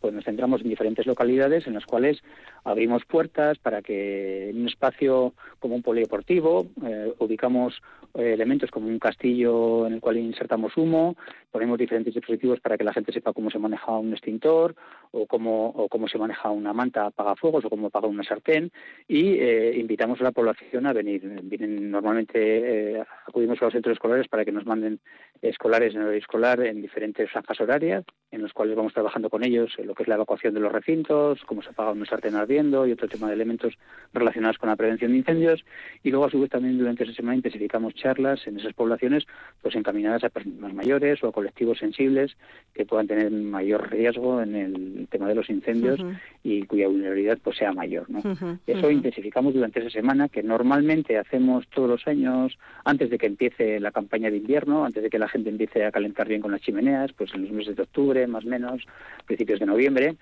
pues 0.00 0.14
nos 0.14 0.24
centramos 0.24 0.62
en 0.62 0.68
diferentes 0.68 1.06
localidades 1.06 1.66
en 1.66 1.74
las 1.74 1.84
cuales 1.84 2.22
abrimos 2.64 3.04
puertas 3.04 3.58
para 3.58 3.82
que 3.82 4.50
en 4.50 4.60
un 4.62 4.68
espacio 4.68 5.34
como 5.58 5.74
un 5.74 5.82
polideportivo 5.82 6.66
eh, 6.84 7.12
ubicamos 7.18 7.80
eh, 8.14 8.32
elementos 8.32 8.70
como 8.70 8.88
un 8.88 8.98
castillo 8.98 9.86
en 9.86 9.94
el 9.94 10.00
cual 10.00 10.16
insertamos 10.16 10.76
humo, 10.76 11.16
ponemos 11.50 11.78
diferentes 11.78 12.14
dispositivos 12.14 12.60
para 12.60 12.76
que 12.76 12.84
la 12.84 12.92
gente 12.92 13.12
sepa 13.12 13.32
cómo 13.32 13.50
se 13.50 13.58
maneja 13.58 13.92
un 13.92 14.12
extintor 14.12 14.74
o 15.12 15.26
cómo, 15.26 15.68
o 15.68 15.88
cómo 15.88 16.08
se 16.08 16.18
maneja 16.18 16.50
una 16.50 16.72
manta 16.72 17.06
apagafuegos 17.06 17.64
o 17.64 17.70
cómo 17.70 17.88
apaga 17.88 18.08
una 18.08 18.24
sartén 18.24 18.72
y 19.06 19.34
eh, 19.34 19.76
invitamos 19.76 20.20
a 20.20 20.24
la 20.24 20.32
población 20.32 20.86
a 20.86 20.92
venir. 20.92 21.22
Vienen 21.42 21.90
normalmente, 21.90 23.00
acudimos 23.26 23.60
a 23.60 23.66
los 23.66 23.74
centros 23.74 23.94
escolares 23.94 24.28
para 24.28 24.44
que 24.44 24.52
nos 24.52 24.66
manden 24.66 25.00
escolares 25.42 25.94
en 25.94 26.02
horario 26.02 26.18
escolar 26.18 26.60
en 26.60 26.82
diferentes 26.82 27.30
franjas 27.30 27.60
horarias 27.60 28.04
en 28.30 28.42
los 28.42 28.52
cuales 28.52 28.76
vamos 28.76 28.92
trabajando 28.92 29.28
con 29.30 29.44
ellos 29.44 29.72
lo 29.90 29.94
que 29.96 30.04
es 30.04 30.08
la 30.08 30.14
evacuación 30.14 30.54
de 30.54 30.60
los 30.60 30.70
recintos, 30.70 31.40
cómo 31.46 31.62
se 31.62 31.70
apaga 31.70 31.90
una 31.90 32.06
sartén 32.06 32.36
ardiendo 32.36 32.86
y 32.86 32.92
otro 32.92 33.08
tema 33.08 33.26
de 33.26 33.34
elementos 33.34 33.74
relacionados 34.14 34.56
con 34.56 34.68
la 34.68 34.76
prevención 34.76 35.10
de 35.10 35.18
incendios. 35.18 35.64
Y 36.04 36.10
luego, 36.10 36.26
a 36.26 36.30
su 36.30 36.40
vez, 36.40 36.48
también 36.48 36.78
durante 36.78 37.02
esa 37.02 37.12
semana 37.12 37.34
intensificamos 37.34 37.92
charlas 37.96 38.46
en 38.46 38.60
esas 38.60 38.72
poblaciones 38.72 39.26
pues 39.60 39.74
encaminadas 39.74 40.22
a 40.22 40.28
personas 40.28 40.72
mayores 40.72 41.24
o 41.24 41.28
a 41.28 41.32
colectivos 41.32 41.78
sensibles 41.78 42.36
que 42.72 42.86
puedan 42.86 43.08
tener 43.08 43.32
mayor 43.32 43.90
riesgo 43.90 44.40
en 44.40 44.54
el 44.54 45.08
tema 45.10 45.26
de 45.26 45.34
los 45.34 45.50
incendios 45.50 45.98
y 46.44 46.62
cuya 46.66 46.86
vulnerabilidad 46.86 47.38
pues 47.42 47.56
sea 47.56 47.72
mayor. 47.72 48.08
¿no? 48.08 48.22
Eso 48.68 48.90
intensificamos 48.92 49.54
durante 49.54 49.80
esa 49.80 49.90
semana 49.90 50.28
que 50.28 50.44
normalmente 50.44 51.18
hacemos 51.18 51.66
todos 51.66 51.88
los 51.88 52.06
años 52.06 52.56
antes 52.84 53.10
de 53.10 53.18
que 53.18 53.26
empiece 53.26 53.80
la 53.80 53.90
campaña 53.90 54.30
de 54.30 54.36
invierno, 54.36 54.84
antes 54.84 55.02
de 55.02 55.10
que 55.10 55.18
la 55.18 55.28
gente 55.28 55.50
empiece 55.50 55.84
a 55.84 55.90
calentar 55.90 56.28
bien 56.28 56.40
con 56.40 56.52
las 56.52 56.60
chimeneas, 56.60 57.12
pues 57.12 57.34
en 57.34 57.42
los 57.42 57.50
meses 57.50 57.74
de 57.74 57.82
octubre 57.82 58.24
más 58.28 58.44
o 58.44 58.48
menos, 58.48 58.86
principios 59.26 59.58
de 59.58 59.66
noviembre 59.66 59.79
noviembre 59.80 60.16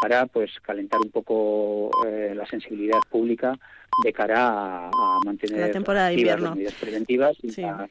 para 0.00 0.26
pues 0.26 0.50
calentar 0.62 1.00
un 1.00 1.10
poco 1.10 1.90
eh, 2.06 2.32
la 2.34 2.46
sensibilidad 2.46 3.00
pública 3.10 3.58
de 4.04 4.12
cara 4.12 4.88
a, 4.88 5.18
mantener 5.24 5.60
la 5.60 5.70
temporada 5.72 6.08
de 6.08 6.14
invierno. 6.14 6.46
las 6.46 6.56
medidas 6.56 6.74
preventivas 6.74 7.36
y 7.42 7.50
la, 7.60 7.88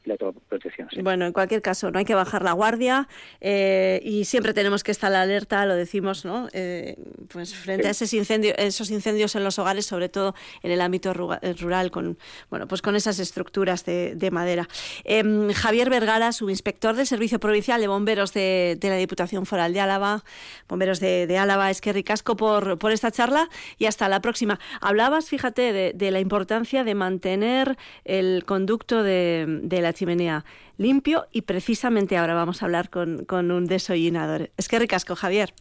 protección. 0.48 0.88
Bueno, 1.02 1.26
en 1.26 1.32
cualquier 1.32 1.60
caso, 1.60 1.90
no 1.90 1.98
hay 1.98 2.04
que 2.04 2.14
bajar 2.14 2.42
la 2.42 2.52
guardia 2.52 3.08
eh, 3.40 4.00
y 4.02 4.24
siempre 4.24 4.54
tenemos 4.54 4.82
que 4.82 4.90
estar 4.90 5.12
alerta, 5.12 5.66
lo 5.66 5.74
decimos, 5.74 6.24
¿no? 6.24 6.48
Eh, 6.52 6.96
pues 7.28 7.54
frente 7.54 7.88
a 7.88 7.90
esos 7.90 8.12
incendios, 8.14 8.54
esos 8.56 8.90
incendios 8.90 9.36
en 9.36 9.44
los 9.44 9.58
hogares, 9.58 9.84
sobre 9.84 10.08
todo 10.08 10.34
en 10.62 10.70
el 10.70 10.80
ámbito 10.80 11.12
rural, 11.12 11.90
con 11.90 12.18
bueno, 12.48 12.66
pues 12.66 12.80
con 12.80 12.96
esas 12.96 13.18
estructuras 13.18 13.84
de, 13.84 14.28
madera. 14.32 14.68
Em, 15.04 15.52
Javier 15.52 15.90
Vergara, 15.90 16.32
subinspector 16.32 16.96
del 16.96 17.06
Servicio 17.06 17.38
Provincial 17.38 17.80
de 17.80 17.88
Bomberos 17.88 18.32
de, 18.32 18.78
la 18.80 18.96
Diputación 18.96 19.46
Foral 19.46 19.72
de 19.72 19.80
Álava, 19.80 20.24
Bomberos 20.68 21.00
de, 21.00 21.38
Álava, 21.38 21.70
es 21.70 21.80
que 21.80 21.87
ricasco 21.92 22.36
por, 22.36 22.78
por 22.78 22.92
esta 22.92 23.10
charla 23.10 23.48
y 23.78 23.86
hasta 23.86 24.08
la 24.08 24.20
próxima. 24.20 24.58
Hablabas, 24.80 25.28
fíjate, 25.28 25.72
de 25.72 26.08
de 26.08 26.10
la 26.10 26.20
importancia 26.20 26.84
de 26.84 26.94
mantener 26.94 27.76
el 28.04 28.44
conducto 28.44 29.02
de, 29.02 29.60
la 29.70 29.92
chimenea 29.92 30.44
limpio 30.76 31.26
y 31.32 31.42
precisamente 31.42 32.16
ahora 32.16 32.34
vamos 32.34 32.62
a 32.62 32.66
hablar 32.66 32.88
con, 32.88 33.26
un 33.50 33.66
desollinador. 33.66 34.50
Es 34.56 34.68
que 34.68 34.78
ricasco, 34.78 35.16
Javier. 35.16 35.52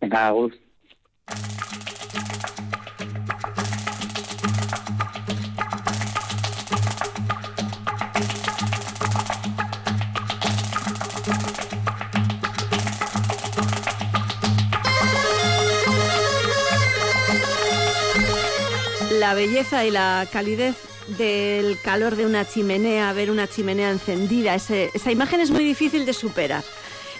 Venga, 0.00 0.32
la 19.26 19.34
belleza 19.34 19.84
y 19.84 19.90
la 19.90 20.28
calidez 20.30 20.76
del 21.18 21.80
calor 21.80 22.14
de 22.14 22.26
una 22.26 22.44
chimenea, 22.46 23.12
ver 23.12 23.32
una 23.32 23.48
chimenea 23.48 23.90
encendida, 23.90 24.54
esa 24.54 25.10
imagen 25.10 25.40
es 25.40 25.50
muy 25.50 25.64
difícil 25.64 26.06
de 26.06 26.12
superar. 26.12 26.62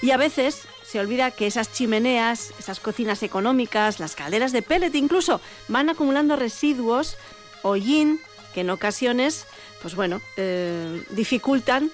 Y 0.03 0.13
a 0.13 0.17
veces 0.17 0.69
se 0.85 1.01
olvida 1.01 1.33
que 1.33 1.49
esas 1.49 1.73
chimeneas, 1.73 2.53
esas 2.61 2.79
cocinas 2.79 3.25
económicas, 3.25 3.99
las 3.99 4.15
calderas 4.15 4.53
de 4.53 4.63
pellet 4.63 4.95
incluso, 4.95 5.41
van 5.67 5.89
acumulando 5.89 6.37
residuos, 6.37 7.17
hollín, 7.63 8.21
que 8.55 8.61
en 8.61 8.71
ocasiones, 8.71 9.47
pues 9.83 9.97
bueno, 9.97 10.21
eh, 10.37 11.03
dificultan 11.11 11.91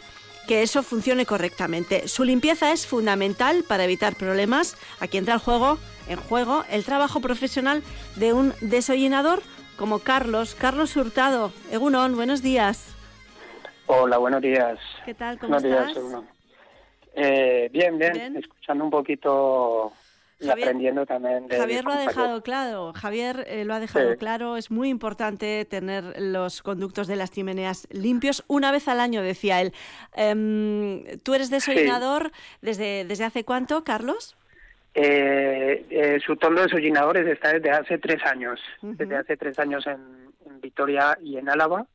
que 0.46 0.62
eso 0.62 0.82
funcione 0.82 1.24
correctamente. 1.24 2.06
Su 2.06 2.24
limpieza 2.24 2.70
es 2.72 2.86
fundamental 2.86 3.64
para 3.66 3.84
evitar 3.84 4.14
problemas. 4.16 4.76
Aquí 5.00 5.16
entra 5.16 5.32
el 5.32 5.40
juego, 5.40 5.78
en 6.06 6.18
juego 6.20 6.66
el 6.68 6.84
trabajo 6.84 7.20
profesional 7.20 7.82
de 8.16 8.34
un 8.34 8.52
desollinador 8.60 9.42
como 9.82 9.98
Carlos. 9.98 10.54
Carlos 10.54 10.96
Hurtado, 10.96 11.52
Egunon, 11.72 12.14
buenos 12.14 12.40
días. 12.40 12.94
Hola, 13.86 14.16
buenos 14.16 14.40
días. 14.40 14.78
¿Qué 15.04 15.12
tal? 15.12 15.40
¿Cómo 15.40 15.56
estás? 15.56 15.92
Eh, 17.16 17.68
bien, 17.72 17.98
bien, 17.98 18.36
escuchando 18.36 18.84
un 18.84 18.90
poquito 18.92 19.92
y 20.38 20.48
aprendiendo 20.48 21.04
también 21.04 21.48
de 21.48 21.58
Javier 21.58 21.84
lo 21.84 21.94
ha 21.94 21.98
dejado 21.98 22.42
claro, 22.44 22.92
Javier 22.94 23.44
eh, 23.48 23.64
lo 23.64 23.74
ha 23.74 23.80
dejado 23.80 24.16
claro, 24.16 24.56
es 24.56 24.70
muy 24.70 24.88
importante 24.88 25.64
tener 25.64 26.14
los 26.16 26.62
conductos 26.62 27.08
de 27.08 27.16
las 27.16 27.32
chimeneas 27.32 27.88
limpios 27.90 28.44
una 28.46 28.70
vez 28.70 28.86
al 28.86 29.00
año, 29.00 29.20
decía 29.20 29.60
él. 29.60 29.72
Em, 30.14 31.18
¿Tú 31.24 31.34
eres 31.34 31.50
desollinador 31.50 32.30
desde, 32.60 33.04
desde 33.04 33.24
hace 33.24 33.44
cuánto, 33.44 33.82
Carlos? 33.82 34.36
Eh, 34.94 35.86
eh, 35.88 36.20
su 36.24 36.36
tono 36.36 36.60
de 36.60 36.68
sollinadores 36.68 37.26
está 37.26 37.52
desde 37.52 37.70
hace 37.70 37.98
tres 37.98 38.22
años, 38.24 38.60
desde 38.82 39.16
hace 39.16 39.36
tres 39.36 39.58
años 39.58 39.86
en, 39.86 40.32
en 40.46 40.60
Vitoria 40.60 41.18
y 41.22 41.38
en 41.38 41.48
Álava. 41.48 41.86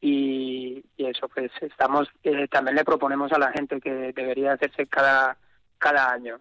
Y, 0.00 0.84
eso, 0.98 1.28
pues 1.28 1.50
estamos, 1.62 2.08
eh, 2.22 2.46
también 2.48 2.76
le 2.76 2.84
proponemos 2.84 3.32
a 3.32 3.38
la 3.38 3.50
gente 3.52 3.80
que 3.80 4.12
debería 4.12 4.52
hacerse 4.52 4.86
cada, 4.86 5.36
cada 5.78 6.12
año. 6.12 6.38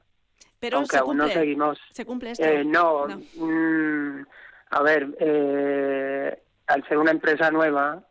Pero 0.59 0.77
aunque 0.77 0.97
aún 0.97 1.17
no 1.17 1.27
seguimos. 1.27 1.79
¿Se 1.91 2.05
cumple 2.05 2.31
esto? 2.31 2.43
Eh, 2.45 2.63
no, 2.65 3.05
mm, 3.07 4.21
a 4.69 4.81
ver, 4.81 5.07
eh, 5.19 6.41
al 6.67 6.87
ser 6.87 6.97
una 6.97 7.11
empresa 7.11 7.51
nueva, 7.51 8.03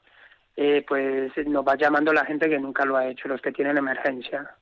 eh, 0.57 0.85
pues 0.87 1.33
nos 1.47 1.67
va 1.67 1.77
llamando 1.77 2.13
la 2.13 2.25
gente 2.25 2.49
que 2.49 2.59
nunca 2.59 2.85
lo 2.85 2.97
ha 2.97 3.07
hecho, 3.07 3.29
los 3.29 3.41
que 3.41 3.53
tienen 3.53 3.79
emergencia, 3.79 4.55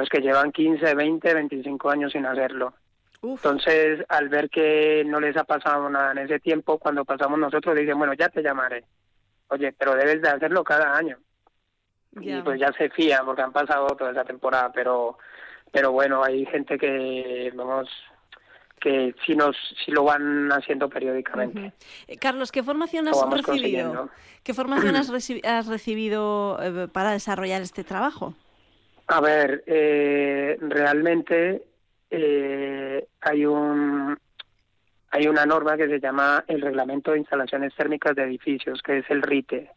los 0.00 0.08
que 0.08 0.20
llevan 0.20 0.50
15, 0.50 0.94
20, 0.94 1.34
25 1.34 1.90
años 1.90 2.12
sin 2.12 2.24
hacerlo. 2.24 2.72
Entonces, 3.22 4.02
al 4.08 4.30
ver 4.30 4.48
que 4.48 5.04
no 5.06 5.20
les 5.20 5.36
ha 5.36 5.44
pasado 5.44 5.90
nada 5.90 6.12
en 6.12 6.18
ese 6.18 6.40
tiempo, 6.40 6.78
cuando 6.78 7.04
pasamos 7.04 7.38
nosotros 7.38 7.76
dicen, 7.76 7.98
bueno, 7.98 8.14
ya 8.14 8.30
te 8.30 8.42
llamaré. 8.42 8.84
Oye, 9.48 9.72
pero 9.72 9.94
debes 9.94 10.22
de 10.22 10.30
hacerlo 10.30 10.64
cada 10.64 10.96
año. 10.96 11.18
Y 12.18 12.40
pues 12.40 12.58
ya 12.58 12.72
se 12.72 12.88
fía 12.88 13.20
porque 13.24 13.42
han 13.42 13.52
pasado 13.52 13.88
toda 13.88 14.10
esa 14.10 14.24
temporada, 14.24 14.72
pero 14.72 15.18
pero 15.70 15.92
bueno, 15.92 16.24
hay 16.24 16.44
gente 16.46 16.76
que 16.76 17.52
vamos 17.54 17.88
que 18.80 19.14
si 19.24 19.36
nos 19.36 19.54
si 19.84 19.92
lo 19.92 20.02
van 20.02 20.50
haciendo 20.50 20.88
periódicamente. 20.88 21.72
Eh, 22.08 22.16
Carlos, 22.16 22.50
¿qué 22.50 22.62
formación 22.62 23.06
has 23.06 23.22
recibido? 23.30 24.08
¿Qué 24.42 24.54
formación 24.54 24.96
has, 24.96 25.10
has 25.44 25.66
recibido 25.66 26.58
eh, 26.60 26.88
para 26.88 27.12
desarrollar 27.12 27.62
este 27.62 27.84
trabajo? 27.84 28.34
A 29.12 29.20
ver, 29.20 29.64
eh, 29.66 30.56
realmente 30.60 31.64
eh, 32.08 33.08
hay 33.20 33.44
un 33.44 34.16
hay 35.10 35.26
una 35.26 35.44
norma 35.44 35.76
que 35.76 35.88
se 35.88 35.98
llama 35.98 36.44
el 36.46 36.60
Reglamento 36.60 37.10
de 37.10 37.18
Instalaciones 37.18 37.74
Térmicas 37.74 38.14
de 38.14 38.22
Edificios, 38.22 38.80
que 38.82 38.98
es 38.98 39.10
el 39.10 39.22
RITE. 39.22 39.72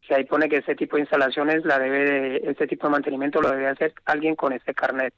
Que 0.00 0.14
ahí 0.16 0.24
pone 0.24 0.48
que 0.48 0.56
este 0.56 0.74
tipo 0.74 0.96
de 0.96 1.02
instalaciones 1.02 1.64
la 1.64 1.78
debe 1.78 2.10
de, 2.10 2.50
este 2.50 2.66
tipo 2.66 2.88
de 2.88 2.92
mantenimiento 2.92 3.40
lo 3.40 3.50
debe 3.52 3.68
hacer 3.68 3.94
alguien 4.04 4.34
con 4.34 4.52
este 4.52 4.74
carnet. 4.74 5.14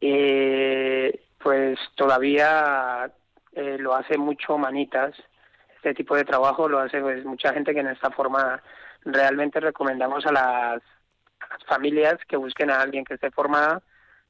Eh, 0.00 1.20
pues 1.38 1.78
todavía 1.94 3.12
eh, 3.52 3.76
lo 3.78 3.94
hace 3.94 4.18
mucho 4.18 4.58
manitas. 4.58 5.14
Este 5.76 5.94
tipo 5.94 6.16
de 6.16 6.24
trabajo 6.24 6.68
lo 6.68 6.80
hace 6.80 7.00
pues, 7.00 7.24
mucha 7.24 7.52
gente 7.52 7.72
que 7.72 7.80
en 7.80 7.88
esta 7.88 8.10
forma 8.10 8.60
realmente 9.04 9.60
recomendamos 9.60 10.26
a 10.26 10.32
las 10.32 10.82
familias 11.66 12.18
que 12.28 12.36
busquen 12.36 12.70
a 12.70 12.80
alguien 12.80 13.04
que 13.04 13.14
esté 13.14 13.30
formada 13.30 13.82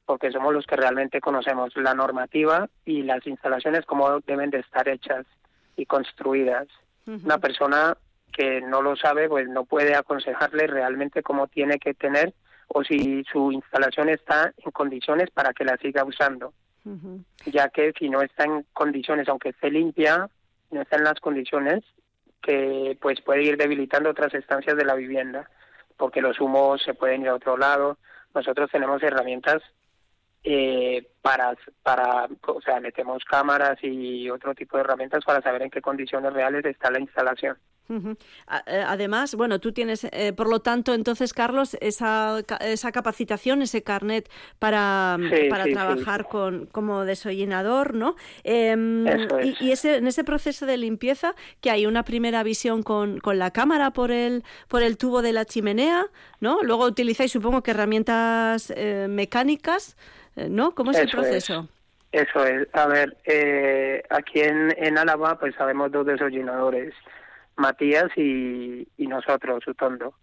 porque 0.05 0.31
somos 0.31 0.53
los 0.53 0.65
que 0.65 0.75
realmente 0.75 1.21
conocemos 1.21 1.75
la 1.77 1.93
normativa 1.93 2.67
y 2.85 3.03
las 3.03 3.25
instalaciones 3.25 3.85
cómo 3.85 4.19
deben 4.21 4.49
de 4.49 4.59
estar 4.59 4.89
hechas 4.89 5.25
y 5.75 5.85
construidas. 5.85 6.67
Una 7.05 7.37
persona 7.37 7.97
que 8.31 8.61
no 8.61 8.81
lo 8.81 8.95
sabe, 8.95 9.27
pues 9.27 9.47
no 9.47 9.65
puede 9.65 9.95
aconsejarle 9.95 10.67
realmente 10.67 11.23
cómo 11.23 11.47
tiene 11.47 11.79
que 11.79 11.93
tener 11.93 12.33
o 12.67 12.83
si 12.83 13.23
su 13.31 13.51
instalación 13.51 14.09
está 14.09 14.53
en 14.57 14.71
condiciones 14.71 15.29
para 15.31 15.53
que 15.53 15.65
la 15.65 15.77
siga 15.77 16.03
usando. 16.03 16.53
Ya 17.45 17.69
que 17.69 17.93
si 17.97 18.09
no 18.09 18.21
está 18.21 18.45
en 18.45 18.65
condiciones, 18.73 19.27
aunque 19.29 19.49
esté 19.49 19.69
limpia, 19.69 20.29
no 20.71 20.81
está 20.81 20.97
en 20.97 21.03
las 21.03 21.19
condiciones, 21.19 21.83
que 22.41 22.97
pues 23.01 23.21
puede 23.21 23.43
ir 23.43 23.57
debilitando 23.57 24.09
otras 24.09 24.33
estancias 24.33 24.75
de 24.75 24.85
la 24.85 24.95
vivienda, 24.95 25.49
porque 26.01 26.19
los 26.19 26.41
humos 26.41 26.81
se 26.81 26.95
pueden 26.95 27.21
ir 27.21 27.29
a 27.29 27.35
otro 27.35 27.57
lado. 27.57 27.99
Nosotros 28.33 28.71
tenemos 28.71 29.03
herramientas 29.03 29.61
eh, 30.43 31.11
para, 31.21 31.55
para, 31.83 32.27
o 32.47 32.59
sea, 32.59 32.79
metemos 32.79 33.23
cámaras 33.23 33.77
y 33.83 34.27
otro 34.31 34.55
tipo 34.55 34.77
de 34.77 34.81
herramientas 34.81 35.23
para 35.23 35.43
saber 35.43 35.61
en 35.61 35.69
qué 35.69 35.79
condiciones 35.79 36.33
reales 36.33 36.65
está 36.65 36.89
la 36.89 36.99
instalación. 36.99 37.55
Eh, 38.67 38.83
además, 38.87 39.35
bueno, 39.35 39.59
tú 39.59 39.71
tienes, 39.71 40.05
eh, 40.11 40.33
por 40.33 40.49
lo 40.49 40.59
tanto, 40.61 40.93
entonces, 40.93 41.33
Carlos, 41.33 41.77
esa, 41.81 42.39
esa 42.61 42.91
capacitación, 42.91 43.61
ese 43.61 43.83
carnet 43.83 44.29
para, 44.59 45.17
para 45.49 45.65
trabajar 45.65 46.27
Con, 46.27 46.67
como 46.67 47.05
desollinador, 47.05 47.95
¿no? 47.95 48.15
Em, 48.43 49.05
y, 49.59 49.71
ese, 49.71 49.97
en 49.97 50.07
ese 50.07 50.23
proceso 50.23 50.65
de 50.65 50.77
limpieza, 50.77 51.35
que 51.59 51.71
hay 51.71 51.85
una 51.85 52.03
primera 52.03 52.43
visión 52.43 52.83
con, 52.83 53.19
con 53.19 53.39
la 53.39 53.51
cámara 53.51 53.91
por 53.91 54.11
el, 54.11 54.43
por 54.67 54.83
el 54.83 54.97
tubo 54.97 55.21
de 55.21 55.33
la 55.33 55.45
chimenea, 55.45 56.05
¿no? 56.39 56.59
Luego 56.63 56.85
utilizáis, 56.85 57.31
supongo 57.31 57.61
que 57.63 57.71
herramientas 57.71 58.71
eh, 58.75 59.07
mecánicas, 59.09 59.97
¿no? 60.35 60.73
¿Cómo 60.73 60.91
es 60.91 60.99
el 60.99 61.09
proceso? 61.09 61.67
Eso 62.11 62.45
es. 62.45 62.67
A 62.73 62.87
ver, 62.87 63.17
aquí 64.09 64.41
en, 64.41 64.73
en 64.77 64.97
Álava, 64.97 65.39
pues 65.39 65.55
sabemos 65.55 65.91
dos 65.91 66.05
desollinadores. 66.05 66.93
Matías 67.61 68.11
y, 68.17 68.87
nosotros, 68.97 69.65
Utondo. 69.67 70.15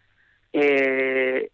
Eh, 0.52 1.50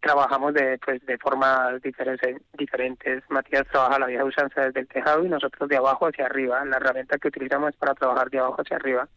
trabajamos 0.00 0.54
de 0.54 0.78
pues 0.78 1.04
de 1.06 1.18
formas 1.18 1.80
diferentes, 1.82 2.42
diferentes. 2.54 3.22
Matías 3.28 3.66
trabaja 3.70 3.98
la 3.98 4.06
vieja 4.06 4.24
usanza 4.24 4.62
desde 4.62 4.80
el 4.80 4.88
tejado 4.88 5.24
y 5.24 5.28
nosotros 5.28 5.68
de 5.68 5.76
abajo 5.76 6.06
hacia 6.06 6.26
arriba. 6.26 6.64
La 6.64 6.78
herramienta 6.78 7.18
que 7.18 7.28
utilizamos 7.28 7.70
es 7.70 7.76
para 7.76 7.94
trabajar 7.94 8.30
de 8.30 8.38
abajo 8.38 8.62
hacia 8.62 8.76
arriba. 8.76 9.08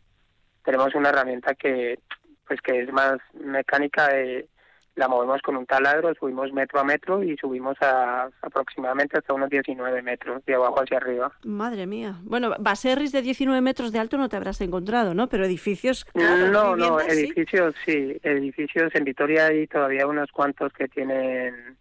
Tenemos 0.64 0.94
una 0.94 1.10
herramienta 1.10 1.56
que 1.56 2.00
pues 2.48 2.62
que 2.62 2.82
es 2.82 2.92
más 2.92 3.18
mecánica 3.34 4.08
de 4.10 4.48
la 4.96 5.08
movemos 5.10 5.42
con 5.42 5.58
un 5.58 5.66
taladro, 5.66 6.14
subimos 6.16 6.52
metro 6.54 6.80
a 6.80 6.84
metro 6.84 7.22
y 7.22 7.36
subimos 7.38 7.78
a 7.82 8.30
aproximadamente 8.42 9.18
hasta 9.18 9.34
unos 9.34 9.50
19 9.50 10.02
metros 10.02 10.44
de 10.46 10.56
abajo 10.56 10.82
hacia 10.82 10.98
arriba. 10.98 11.32
Madre 11.44 11.86
mía. 11.86 12.16
Bueno, 12.24 12.56
baserris 12.60 13.12
de 13.12 13.22
19 13.22 13.60
metros 13.62 13.92
de 13.92 14.00
alto 14.00 14.18
no 14.18 14.30
te 14.30 14.38
habrás 14.38 14.62
encontrado, 14.62 15.14
¿no? 15.14 15.28
Pero 15.28 15.46
edificios. 15.46 16.06
no, 16.14 16.76
no, 16.76 17.00
edificios 17.02 17.76
sí. 17.86 18.18
Edificios 18.24 18.96
en 18.96 19.04
Vitoria 19.04 19.48
hay 19.48 19.68
todavía 19.68 20.08
unos 20.08 20.32
cuantos 20.32 20.72
que 20.74 20.88
tienen 20.88 21.78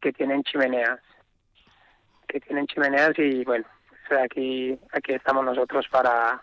que 0.00 0.12
tienen 0.12 0.42
chimeneas. 0.42 1.00
Que 2.26 2.40
tienen 2.40 2.66
chimeneas 2.66 3.12
y 3.18 3.44
bueno, 3.44 3.64
aquí 4.22 4.78
aquí 4.92 5.12
estamos 5.12 5.44
nosotros 5.44 5.86
para 5.90 6.42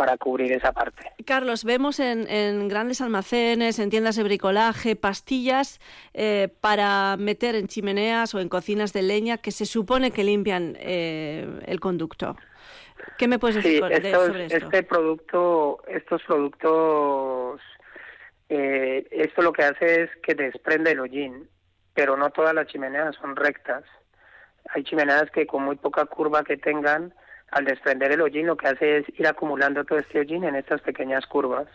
para 0.00 0.16
cubrir 0.16 0.50
esa 0.52 0.72
parte. 0.72 1.12
Carlos, 1.26 1.62
vemos 1.62 2.00
en, 2.00 2.68
grandes 2.68 3.02
almacenes, 3.02 3.78
en 3.78 3.90
tiendas 3.90 4.16
de 4.16 4.22
bricolaje, 4.22 4.96
pastillas 4.96 5.78
eh, 6.14 6.48
para 6.62 7.18
meter 7.18 7.54
en 7.54 7.66
chimeneas 7.66 8.34
o 8.34 8.40
en 8.40 8.48
cocinas 8.48 8.94
de 8.94 9.02
leña 9.02 9.36
que 9.36 9.50
se 9.50 9.66
supone 9.66 10.10
que 10.10 10.24
limpian 10.24 10.74
eh, 10.80 11.46
el 11.66 11.80
conducto. 11.80 12.34
¿Qué 13.18 13.28
me 13.28 13.38
puedes 13.38 13.56
decir 13.56 13.80
sobre 13.80 14.46
esto? 14.46 14.56
Este 14.56 14.82
producto, 14.84 15.82
estos 15.86 16.22
productos, 16.22 17.60
eh, 18.48 19.06
esto 19.10 19.42
lo 19.42 19.52
que 19.52 19.64
hace 19.64 20.04
es 20.04 20.10
que 20.22 20.34
desprende 20.34 20.92
el 20.92 21.00
hollín, 21.00 21.46
pero 21.92 22.16
no 22.16 22.30
todas 22.30 22.54
las 22.54 22.68
chimeneas 22.68 23.16
son 23.16 23.36
rectas. 23.36 23.84
Hay 24.70 24.82
chimeneas 24.82 25.30
que 25.30 25.46
con 25.46 25.62
muy 25.62 25.76
poca 25.76 26.06
curva 26.06 26.42
que 26.42 26.56
tengan, 26.56 27.12
al 27.50 27.64
desprender 27.64 28.12
el 28.12 28.20
hollín 28.20 28.46
lo 28.46 28.56
que 28.56 28.68
hace 28.68 28.98
es 28.98 29.18
ir 29.18 29.26
acumulando 29.26 29.84
todo 29.84 29.98
este 29.98 30.20
hollín 30.20 30.44
en 30.44 30.56
estas 30.56 30.80
pequeñas 30.82 31.26
curvas. 31.26 31.66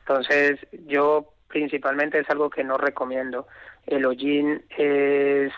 Entonces 0.00 0.58
yo 0.86 1.32
principalmente 1.48 2.18
es 2.18 2.28
algo 2.30 2.50
que 2.50 2.64
no 2.64 2.78
recomiendo. 2.78 3.46
El 3.86 4.06
hollín 4.06 4.64
es, 4.76 5.52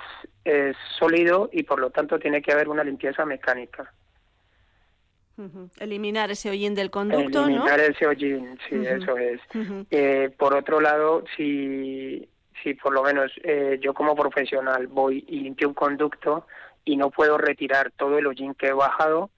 es 0.45 0.77
sólido 0.99 1.49
y 1.53 1.63
por 1.63 1.79
lo 1.79 1.91
tanto 1.91 2.19
tiene 2.19 2.43
que 2.43 2.53
haber 2.53 2.69
una 2.69 2.85
limpieza 2.85 3.25
mecánica. 3.25 3.93
Eliminar 5.79 6.31
ese 6.31 6.49
hollín 6.51 6.75
del 6.75 6.91
conducto, 6.91 7.45
Eliminar 7.45 7.81
ese 7.81 8.07
hollín, 8.07 8.57
sí, 8.69 8.77
eso 8.87 9.17
es. 9.17 9.41
eh, 9.91 10.31
por 10.37 10.55
otro 10.55 10.81
lado, 10.81 11.25
si, 11.37 12.29
si 12.63 12.75
por 12.75 12.93
lo 12.93 13.03
menos 13.03 13.33
eh, 13.43 13.79
yo 13.81 13.95
como 13.95 14.15
profesional 14.15 14.87
voy 14.87 15.25
y 15.27 15.41
limpio 15.41 15.69
un 15.69 15.75
conducto 15.75 16.47
y 16.85 16.97
no 16.97 17.11
puedo 17.11 17.37
retirar 17.37 17.91
todo 17.97 18.19
el 18.19 18.27
hollín 18.29 18.55
que 18.55 18.69
he 18.69 18.73
bajado, 18.73 19.31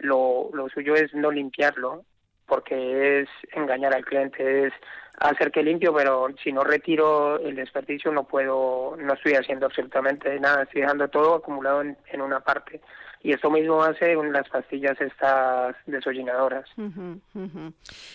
lo, 0.00 0.50
lo 0.52 0.68
suyo 0.68 0.94
es 0.94 1.14
no 1.14 1.30
limpiarlo, 1.30 2.04
porque 2.46 3.20
es 3.20 3.28
engañar 3.52 3.94
al 3.94 4.04
cliente, 4.04 4.66
es 4.66 4.72
hacer 5.18 5.50
que 5.52 5.62
limpio, 5.62 5.94
pero 5.94 6.28
si 6.42 6.52
no 6.52 6.64
retiro 6.64 7.38
el 7.38 7.54
desperdicio 7.54 8.10
no 8.10 8.24
puedo, 8.24 8.96
no 8.98 9.14
estoy 9.14 9.34
haciendo 9.34 9.66
absolutamente 9.66 10.38
nada, 10.40 10.64
estoy 10.64 10.80
dejando 10.80 11.08
todo 11.08 11.36
acumulado 11.36 11.82
en, 11.82 11.96
en 12.12 12.20
una 12.20 12.40
parte. 12.40 12.80
Y 13.22 13.32
esto 13.32 13.50
mismo 13.50 13.82
hace 13.82 14.14
las 14.14 14.48
pastillas 14.48 14.98
estas 14.98 15.76
desollinadoras. 15.84 16.64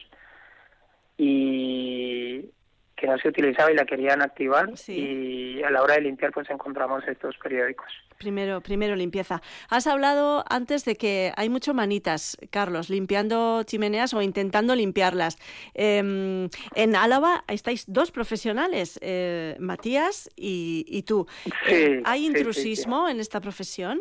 y 1.19 2.47
que 3.03 3.09
no 3.09 3.19
se 3.19 3.29
utilizaba 3.29 3.73
y 3.73 3.75
la 3.75 3.85
querían 3.85 4.23
activar 4.23 4.71
y 4.87 5.61
a 5.65 5.71
la 5.71 5.83
hora 5.83 5.95
de 5.95 6.03
limpiar 6.03 6.31
pues 6.31 6.49
encontramos 6.51 7.03
estos 7.09 7.37
periódicos. 7.37 7.89
Primero, 8.17 8.61
primero 8.61 8.95
limpieza. 8.95 9.43
Has 9.69 9.89
hablado 9.89 10.45
antes 10.49 10.85
de 10.85 10.95
que 10.95 11.33
hay 11.37 11.49
mucho 11.49 11.75
manitas, 11.75 12.39
Carlos, 12.53 12.91
limpiando 12.91 13.65
chimeneas 13.65 14.15
o 14.15 14.23
intentando 14.23 14.77
limpiarlas. 14.77 15.37
Em, 15.75 16.49
en 16.77 16.95
Álava 16.95 17.43
estáis 17.49 17.93
dos 17.93 18.13
profesionales, 18.13 19.01
eh, 19.03 19.57
Matías 19.59 20.31
y, 20.37 21.03
tú. 21.03 21.27
Eh, 21.67 22.03
¿Hay 22.05 22.25
intrusismo 22.25 23.09
en 23.09 23.19
esta 23.19 23.41
profesión? 23.41 24.01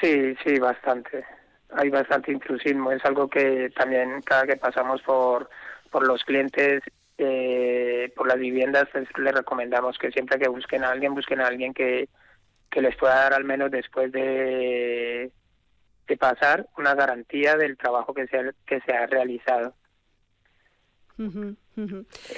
Sí, 0.00 0.36
sí, 0.44 0.60
bastante. 0.60 1.24
Hay 1.72 1.90
bastante 1.90 2.30
intrusismo. 2.30 2.92
Es 2.92 3.04
algo 3.04 3.28
que 3.28 3.70
también 3.70 4.22
cada 4.22 4.46
que 4.46 4.56
pasamos 4.56 5.02
por, 5.02 5.50
por 5.90 6.06
los 6.06 6.22
clientes 6.22 6.80
eh, 7.18 8.12
por 8.16 8.26
las 8.26 8.38
viviendas 8.38 8.88
pues, 8.92 9.08
les 9.18 9.34
recomendamos 9.34 9.98
que 9.98 10.10
siempre 10.10 10.38
que 10.38 10.48
busquen 10.48 10.84
a 10.84 10.90
alguien, 10.90 11.14
busquen 11.14 11.40
a 11.40 11.46
alguien 11.46 11.72
que, 11.72 12.08
que 12.70 12.82
les 12.82 12.96
pueda 12.96 13.14
dar 13.14 13.34
al 13.34 13.44
menos 13.44 13.70
después 13.70 14.10
de, 14.12 15.30
de 16.06 16.16
pasar 16.16 16.68
una 16.76 16.94
garantía 16.94 17.56
del 17.56 17.76
trabajo 17.76 18.14
que 18.14 18.26
se 18.26 18.38
ha, 18.38 18.54
que 18.66 18.80
se 18.80 18.92
ha 18.92 19.06
realizado. 19.06 19.74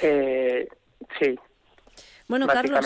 Eh, 0.02 0.68
sí, 1.18 1.38
bueno, 2.28 2.46
Carlos, 2.46 2.84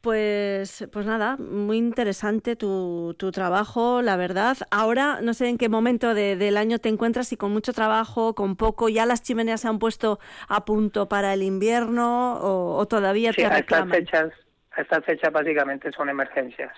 pues, 0.00 0.86
pues 0.92 1.06
nada, 1.06 1.36
muy 1.38 1.76
interesante 1.76 2.54
tu, 2.54 3.14
tu 3.18 3.32
trabajo, 3.32 4.00
la 4.00 4.16
verdad. 4.16 4.56
Ahora 4.70 5.20
no 5.22 5.34
sé 5.34 5.48
en 5.48 5.58
qué 5.58 5.68
momento 5.68 6.14
del 6.14 6.56
año 6.56 6.78
te 6.78 6.88
encuentras, 6.88 7.28
si 7.28 7.36
con 7.36 7.52
mucho 7.52 7.72
trabajo, 7.72 8.34
con 8.34 8.56
poco, 8.56 8.88
ya 8.88 9.04
las 9.04 9.22
chimeneas 9.22 9.62
se 9.62 9.68
han 9.68 9.78
puesto 9.78 10.20
a 10.48 10.64
punto 10.64 11.08
para 11.08 11.34
el 11.34 11.42
invierno 11.42 12.38
o, 12.40 12.86
todavía 12.86 13.32
te 13.32 13.48
reclaman. 13.48 13.92
Estas 13.92 14.30
fechas, 14.30 14.46
estas 14.76 15.04
fechas 15.04 15.32
básicamente 15.32 15.90
son 15.92 16.08
emergencias. 16.08 16.72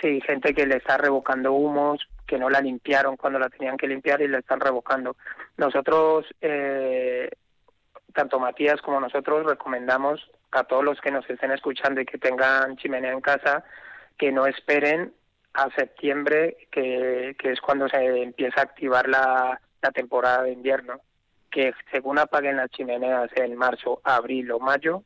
Sí, 0.00 0.20
gente 0.20 0.54
que 0.54 0.66
le 0.66 0.76
está 0.76 0.98
revocando 0.98 1.52
humos, 1.52 2.06
que 2.26 2.38
no 2.38 2.50
la 2.50 2.60
limpiaron 2.60 3.16
cuando 3.16 3.38
la 3.38 3.48
tenían 3.48 3.76
que 3.76 3.86
limpiar 3.86 4.20
y 4.20 4.28
la 4.28 4.38
están 4.38 4.60
revocando. 4.60 5.16
Nosotros, 5.56 6.26
eh, 6.40 7.30
tanto 8.14 8.38
Matías 8.38 8.80
como 8.80 9.00
nosotros, 9.00 9.44
recomendamos 9.44 10.30
a 10.52 10.64
todos 10.64 10.84
los 10.84 11.00
que 11.00 11.10
nos 11.10 11.28
estén 11.28 11.50
escuchando 11.50 12.00
y 12.00 12.06
que 12.06 12.18
tengan 12.18 12.76
chimenea 12.76 13.12
en 13.12 13.20
casa, 13.20 13.64
que 14.16 14.32
no 14.32 14.46
esperen 14.46 15.12
a 15.52 15.68
septiembre, 15.76 16.56
que, 16.70 17.36
que 17.38 17.52
es 17.52 17.60
cuando 17.60 17.88
se 17.88 18.22
empieza 18.22 18.60
a 18.60 18.64
activar 18.64 19.08
la, 19.08 19.60
la 19.82 19.90
temporada 19.90 20.44
de 20.44 20.52
invierno, 20.52 21.00
que 21.50 21.72
según 21.92 22.18
apaguen 22.18 22.56
las 22.56 22.70
chimeneas 22.70 23.30
en 23.36 23.56
marzo, 23.56 24.00
abril 24.04 24.50
o 24.52 24.58
mayo, 24.58 25.02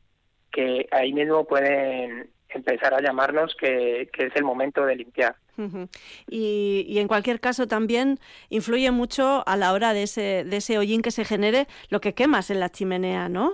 que 0.52 0.88
ahí 0.90 1.12
mismo 1.12 1.44
pueden 1.44 2.30
empezar 2.48 2.94
a 2.94 3.00
llamarnos 3.00 3.54
que, 3.58 4.08
que 4.12 4.26
es 4.26 4.36
el 4.36 4.44
momento 4.44 4.84
de 4.86 4.96
limpiar. 4.96 5.36
Y, 6.28 6.84
y, 6.88 6.98
en 6.98 7.08
cualquier 7.08 7.40
caso 7.40 7.66
también 7.66 8.18
influye 8.48 8.90
mucho 8.90 9.42
a 9.46 9.56
la 9.56 9.72
hora 9.72 9.92
de 9.92 10.04
ese, 10.04 10.44
de 10.44 10.56
ese 10.56 10.78
hollín 10.78 11.02
que 11.02 11.10
se 11.10 11.24
genere 11.24 11.66
lo 11.88 12.00
que 12.00 12.14
quemas 12.14 12.50
en 12.50 12.60
la 12.60 12.70
chimenea, 12.70 13.28
¿no? 13.28 13.52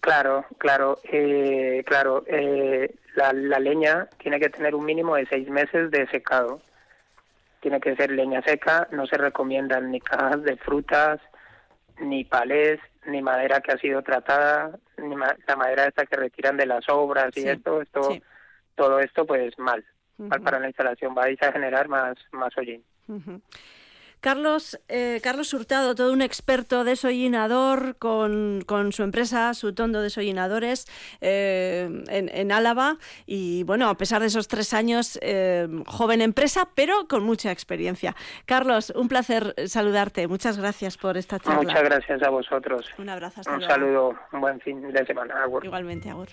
Claro, 0.00 0.44
claro, 0.58 0.98
eh, 1.04 1.82
claro. 1.86 2.24
Eh, 2.26 2.94
la, 3.14 3.32
la 3.32 3.58
leña 3.58 4.08
tiene 4.18 4.38
que 4.38 4.50
tener 4.50 4.74
un 4.74 4.84
mínimo 4.84 5.16
de 5.16 5.26
seis 5.26 5.48
meses 5.48 5.90
de 5.90 6.06
secado. 6.08 6.60
Tiene 7.60 7.80
que 7.80 7.96
ser 7.96 8.10
leña 8.10 8.42
seca. 8.42 8.88
No 8.90 9.06
se 9.06 9.16
recomiendan 9.16 9.90
ni 9.90 10.00
cajas 10.00 10.42
de 10.42 10.56
frutas, 10.56 11.20
ni 12.00 12.24
palés, 12.24 12.80
ni 13.06 13.22
madera 13.22 13.60
que 13.60 13.72
ha 13.72 13.78
sido 13.78 14.02
tratada, 14.02 14.78
ni 14.98 15.14
la 15.16 15.56
madera 15.56 15.86
esta 15.86 16.06
que 16.06 16.16
retiran 16.16 16.56
de 16.56 16.66
las 16.66 16.88
obras 16.88 17.36
y 17.36 17.48
esto, 17.48 17.82
esto, 17.82 18.16
todo 18.74 19.00
esto 19.00 19.26
pues 19.26 19.58
mal, 19.58 19.84
para 20.42 20.58
la 20.58 20.68
instalación. 20.68 21.14
Va 21.16 21.24
a 21.24 21.52
generar 21.52 21.88
más, 21.88 22.16
más 22.32 22.56
hollín. 22.56 22.82
Carlos, 24.24 24.80
eh, 24.88 25.20
Carlos 25.22 25.52
Hurtado, 25.52 25.94
todo 25.94 26.10
un 26.10 26.22
experto 26.22 26.82
desollinador 26.82 27.98
con, 27.98 28.62
con 28.64 28.90
su 28.92 29.02
empresa, 29.02 29.52
su 29.52 29.74
tondo 29.74 30.00
desollinadores 30.00 30.86
eh, 31.20 31.90
en, 32.08 32.30
en, 32.30 32.50
Álava. 32.50 32.96
Y 33.26 33.64
bueno, 33.64 33.86
a 33.90 33.98
pesar 33.98 34.22
de 34.22 34.28
esos 34.28 34.48
tres 34.48 34.72
años, 34.72 35.18
eh, 35.20 35.68
joven 35.86 36.22
empresa, 36.22 36.70
pero 36.74 37.06
con 37.06 37.22
mucha 37.22 37.52
experiencia. 37.52 38.16
Carlos, 38.46 38.94
un 38.96 39.08
placer 39.08 39.54
saludarte. 39.66 40.26
Muchas 40.26 40.56
gracias 40.56 40.96
por 40.96 41.18
esta 41.18 41.38
charla. 41.38 41.60
Muchas 41.60 41.84
gracias 41.84 42.22
a 42.22 42.30
vosotros. 42.30 42.86
Un 42.96 43.10
abrazo. 43.10 43.42
un 43.52 43.60
saludo, 43.60 44.14
un 44.32 44.40
buen 44.40 44.58
fin 44.60 44.90
de 44.90 45.04
semana. 45.04 45.34
Igualmente, 45.62 46.08
Agur. 46.08 46.28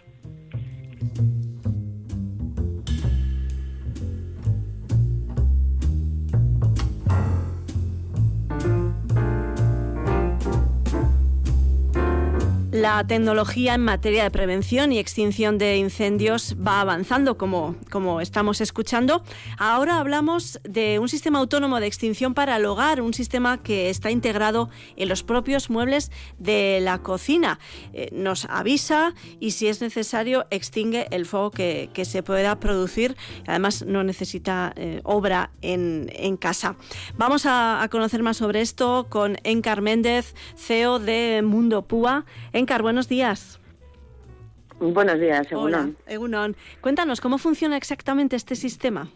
La 12.82 13.06
tecnología 13.06 13.76
en 13.76 13.84
materia 13.84 14.24
de 14.24 14.32
prevención 14.32 14.92
y 14.92 14.98
extinción 14.98 15.60
de 15.60 15.78
incendios 15.78 16.56
va 16.58 16.82
avanzando, 16.82 17.38
como, 17.38 17.76
como 17.92 18.22
estamos 18.22 18.60
escuchando. 18.60 19.22
Ahora 19.60 20.00
hablamos 20.00 20.60
de 20.64 20.98
un 20.98 21.08
sistema 21.08 21.38
autónomo 21.38 21.80
de 21.80 21.86
extinción 21.86 22.34
para 22.34 22.56
el 22.56 22.66
hogar, 22.66 23.00
un 23.04 23.14
sistema 23.14 23.62
que 23.62 23.92
está 23.92 24.10
integrado 24.10 24.72
en 24.96 25.10
los 25.10 25.22
propios 25.22 25.70
muebles 25.70 26.10
de 26.40 26.80
la 26.82 27.04
cocina. 27.04 27.60
Eh, 27.94 28.10
nos 28.14 28.46
avisa 28.46 29.14
y 29.40 29.52
si 29.52 29.68
es 29.68 29.80
necesario 29.80 30.48
extingue 30.50 31.06
el 31.12 31.28
fuego 31.28 31.52
que, 31.52 31.92
se 32.02 32.24
pueda 32.24 32.60
producir. 32.60 33.16
Además 33.46 33.86
no 33.86 34.04
necesita 34.04 34.74
eh, 34.76 35.02
obra 35.04 35.52
en, 35.62 36.12
en, 36.16 36.36
casa. 36.36 36.78
Vamos 37.16 37.44
a, 37.46 37.88
conocer 37.92 38.24
más 38.24 38.38
sobre 38.38 38.62
esto 38.62 39.06
con 39.08 39.38
Encar 39.44 39.82
Méndez, 39.82 40.34
CEO 40.56 40.98
de 40.98 41.44
Mundo 41.44 41.84
Púa. 41.84 42.26
Buenos 42.80 43.10
días. 43.10 43.60
Buenos 44.80 45.20
días, 45.20 45.52
Egunon. 45.52 45.74
Hola, 45.74 45.92
Egunon. 46.08 46.56
Cuéntanos, 46.80 47.20
¿cómo 47.20 47.38
funciona 47.38 47.78
exactamente 47.78 48.36
este 48.36 48.56
sistema? 48.56 49.10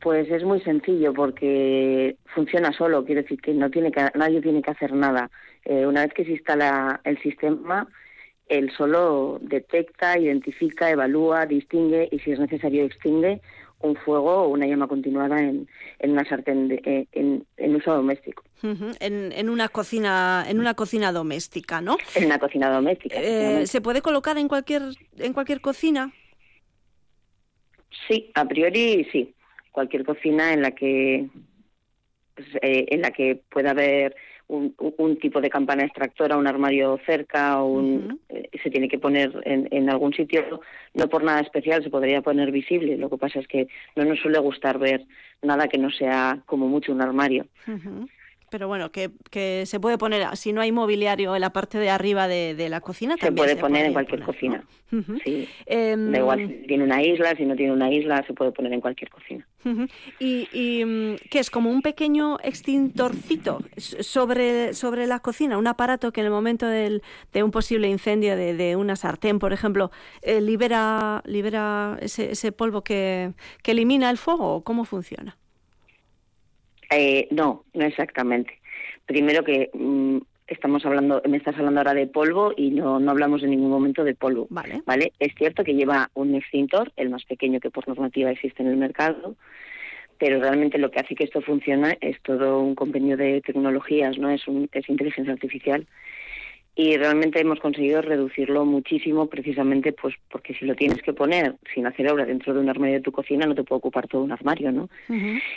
Pues 0.00 0.30
es 0.30 0.44
muy 0.44 0.60
sencillo 0.60 1.12
porque 1.12 2.16
funciona 2.34 2.72
solo, 2.72 3.04
quiero 3.04 3.22
decir 3.22 3.40
que 3.40 3.52
no 3.52 3.70
tiene 3.70 3.90
que, 3.90 4.08
nadie 4.14 4.40
tiene 4.40 4.62
que 4.62 4.70
hacer 4.70 4.92
nada. 4.92 5.30
Eh, 5.64 5.86
una 5.86 6.02
vez 6.02 6.14
que 6.14 6.24
se 6.24 6.32
instala 6.32 7.00
el 7.04 7.18
sistema, 7.20 7.88
él 8.48 8.70
solo 8.76 9.38
detecta, 9.42 10.18
identifica, 10.18 10.90
evalúa, 10.90 11.46
distingue 11.46 12.08
y 12.12 12.18
si 12.20 12.32
es 12.32 12.38
necesario 12.38 12.84
extingue 12.84 13.40
un 13.80 13.96
fuego 13.96 14.42
o 14.42 14.48
una 14.48 14.66
llama 14.66 14.88
continuada 14.88 15.40
en, 15.40 15.68
en 15.98 16.10
una 16.10 16.24
sartén 16.28 16.68
de, 16.68 16.82
eh, 16.84 17.06
en, 17.12 17.44
en, 17.56 17.76
uso 17.76 17.94
doméstico. 17.94 18.42
En, 18.62 19.32
en, 19.32 19.50
una 19.50 19.68
cocina 19.68 20.44
en 20.48 20.60
una 20.60 20.74
cocina 20.74 21.12
doméstica, 21.12 21.80
¿no? 21.80 21.96
En 22.14 22.26
una 22.26 22.38
cocina 22.38 22.70
doméstica. 22.70 23.16
Eh, 23.20 23.66
¿Se 23.66 23.80
puede 23.80 24.02
colocar 24.02 24.38
en 24.38 24.48
cualquier 24.48 24.82
en 25.18 25.32
cualquier 25.32 25.60
cocina? 25.60 26.12
Sí, 28.08 28.30
a 28.34 28.44
priori 28.46 29.06
sí. 29.12 29.34
Cualquier 29.72 30.04
cocina 30.04 30.52
en 30.52 30.62
la 30.62 30.72
que 30.72 31.28
pues, 32.34 32.48
eh, 32.62 32.86
en 32.88 33.02
la 33.02 33.10
que 33.10 33.40
pueda 33.50 33.70
haber 33.70 34.16
un, 34.48 35.16
tipo 35.20 35.40
de 35.40 35.48
campana 35.48 35.84
extractora, 35.84 36.36
un 36.36 36.48
armario 36.48 36.98
cerca, 37.06 37.62
o 37.62 37.80
eh, 38.28 38.50
se 38.60 38.70
tiene 38.70 38.88
que 38.88 38.98
poner 38.98 39.30
en, 39.44 39.88
algún 39.88 40.12
sitio, 40.12 40.60
no 40.94 41.08
por 41.08 41.22
nada 41.22 41.40
especial, 41.40 41.84
se 41.84 41.90
podría 41.90 42.20
poner 42.20 42.50
visible. 42.50 42.96
Lo 42.96 43.08
que 43.08 43.16
pasa 43.16 43.38
es 43.38 43.46
que 43.46 43.68
no 43.94 44.04
nos 44.04 44.18
suele 44.18 44.40
gustar 44.40 44.78
ver 44.78 45.06
nada 45.42 45.68
que 45.68 45.78
no 45.78 45.90
sea 45.90 46.42
como 46.46 46.66
mucho 46.66 46.90
un 46.90 47.00
armario 47.00 47.46
pero 48.50 48.68
bueno, 48.68 48.90
que, 48.90 49.10
que, 49.30 49.64
se 49.66 49.80
puede 49.80 49.96
poner, 49.96 50.36
si 50.36 50.52
no 50.52 50.60
hay 50.60 50.72
mobiliario 50.72 51.34
en 51.34 51.40
la 51.40 51.52
parte 51.52 51.78
de 51.78 51.88
arriba 51.88 52.28
de, 52.28 52.68
la 52.68 52.80
cocina, 52.80 53.16
se 53.18 53.32
puede 53.32 53.56
poner 53.56 53.86
en 53.86 53.92
cualquier 53.92 54.22
cocina. 54.22 54.64
sí. 55.24 55.48
Em, 55.66 56.10
da 56.10 56.18
igual 56.18 56.48
si 56.48 56.66
tiene 56.66 56.84
una 56.84 57.02
isla, 57.02 57.34
si 57.36 57.44
no 57.44 57.56
tiene 57.56 57.72
una 57.72 57.90
isla, 57.90 58.24
se 58.26 58.34
puede 58.34 58.52
poner 58.52 58.72
en 58.72 58.80
cualquier 58.80 59.10
cocina. 59.10 59.46
¿Y, 60.18 60.48
y 60.52 60.84
mm, 60.84 61.16
qué 61.30 61.38
es? 61.38 61.50
Como 61.50 61.70
un 61.70 61.82
pequeño 61.82 62.38
extintorcito 62.42 63.60
sobre, 63.76 64.74
sobre 64.74 65.06
la 65.06 65.20
cocina, 65.20 65.58
un 65.58 65.66
aparato 65.66 66.12
que 66.12 66.20
en 66.20 66.26
el 66.26 66.32
momento 66.32 66.66
del, 66.66 67.02
de 67.32 67.42
un 67.42 67.50
posible 67.50 67.88
incendio 67.88 68.36
de, 68.36 68.54
de 68.54 68.76
una 68.76 68.96
sartén, 68.96 69.38
por 69.38 69.52
ejemplo, 69.52 69.90
eh, 70.22 70.40
libera, 70.40 71.22
libera 71.24 71.98
ese, 72.00 72.32
ese 72.32 72.52
polvo 72.52 72.82
que, 72.82 73.32
que 73.62 73.72
elimina 73.72 74.10
el 74.10 74.18
fuego, 74.18 74.64
¿cómo 74.64 74.84
funciona? 74.84 75.36
Eh, 76.90 77.28
no, 77.30 77.64
no 77.72 77.84
exactamente. 77.84 78.58
Primero 79.06 79.44
que 79.44 79.70
mm, 79.72 80.18
estamos 80.46 80.84
hablando, 80.84 81.22
me 81.28 81.36
estás 81.36 81.56
hablando 81.56 81.80
ahora 81.80 81.94
de 81.94 82.06
polvo 82.06 82.52
y 82.56 82.70
no, 82.70 82.98
no 82.98 83.10
hablamos 83.12 83.42
en 83.42 83.50
ningún 83.50 83.70
momento 83.70 84.04
de 84.04 84.14
polvo. 84.14 84.46
Vale. 84.50 84.82
¿vale? 84.84 85.12
Es 85.18 85.34
cierto 85.36 85.64
que 85.64 85.74
lleva 85.74 86.10
un 86.14 86.34
extintor, 86.34 86.92
el 86.96 87.10
más 87.10 87.24
pequeño 87.24 87.60
que 87.60 87.70
por 87.70 87.86
normativa 87.88 88.30
existe 88.30 88.62
en 88.62 88.68
el 88.68 88.76
mercado, 88.76 89.36
pero 90.18 90.40
realmente 90.40 90.78
lo 90.78 90.90
que 90.90 91.00
hace 91.00 91.14
que 91.14 91.24
esto 91.24 91.40
funcione 91.40 91.96
es 92.00 92.20
todo 92.22 92.60
un 92.60 92.74
compendio 92.74 93.16
de 93.16 93.40
tecnologías, 93.40 94.18
no 94.18 94.28
es, 94.28 94.46
un, 94.48 94.68
es 94.72 94.88
inteligencia 94.88 95.32
artificial 95.32 95.86
y 96.80 96.96
realmente 96.96 97.38
hemos 97.38 97.60
conseguido 97.60 98.00
reducirlo 98.00 98.64
muchísimo 98.64 99.26
precisamente 99.26 99.92
pues 99.92 100.14
porque 100.30 100.54
si 100.54 100.64
lo 100.64 100.74
tienes 100.74 101.02
que 101.02 101.12
poner 101.12 101.56
sin 101.74 101.86
hacer 101.86 102.10
obra 102.10 102.24
dentro 102.24 102.54
de 102.54 102.60
un 102.60 102.70
armario 102.70 102.94
de 102.94 103.02
tu 103.02 103.12
cocina 103.12 103.44
no 103.44 103.54
te 103.54 103.64
puede 103.64 103.80
ocupar 103.80 104.08
todo 104.08 104.22
un 104.22 104.32
armario 104.32 104.72
no 104.72 104.88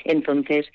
entonces 0.03 0.69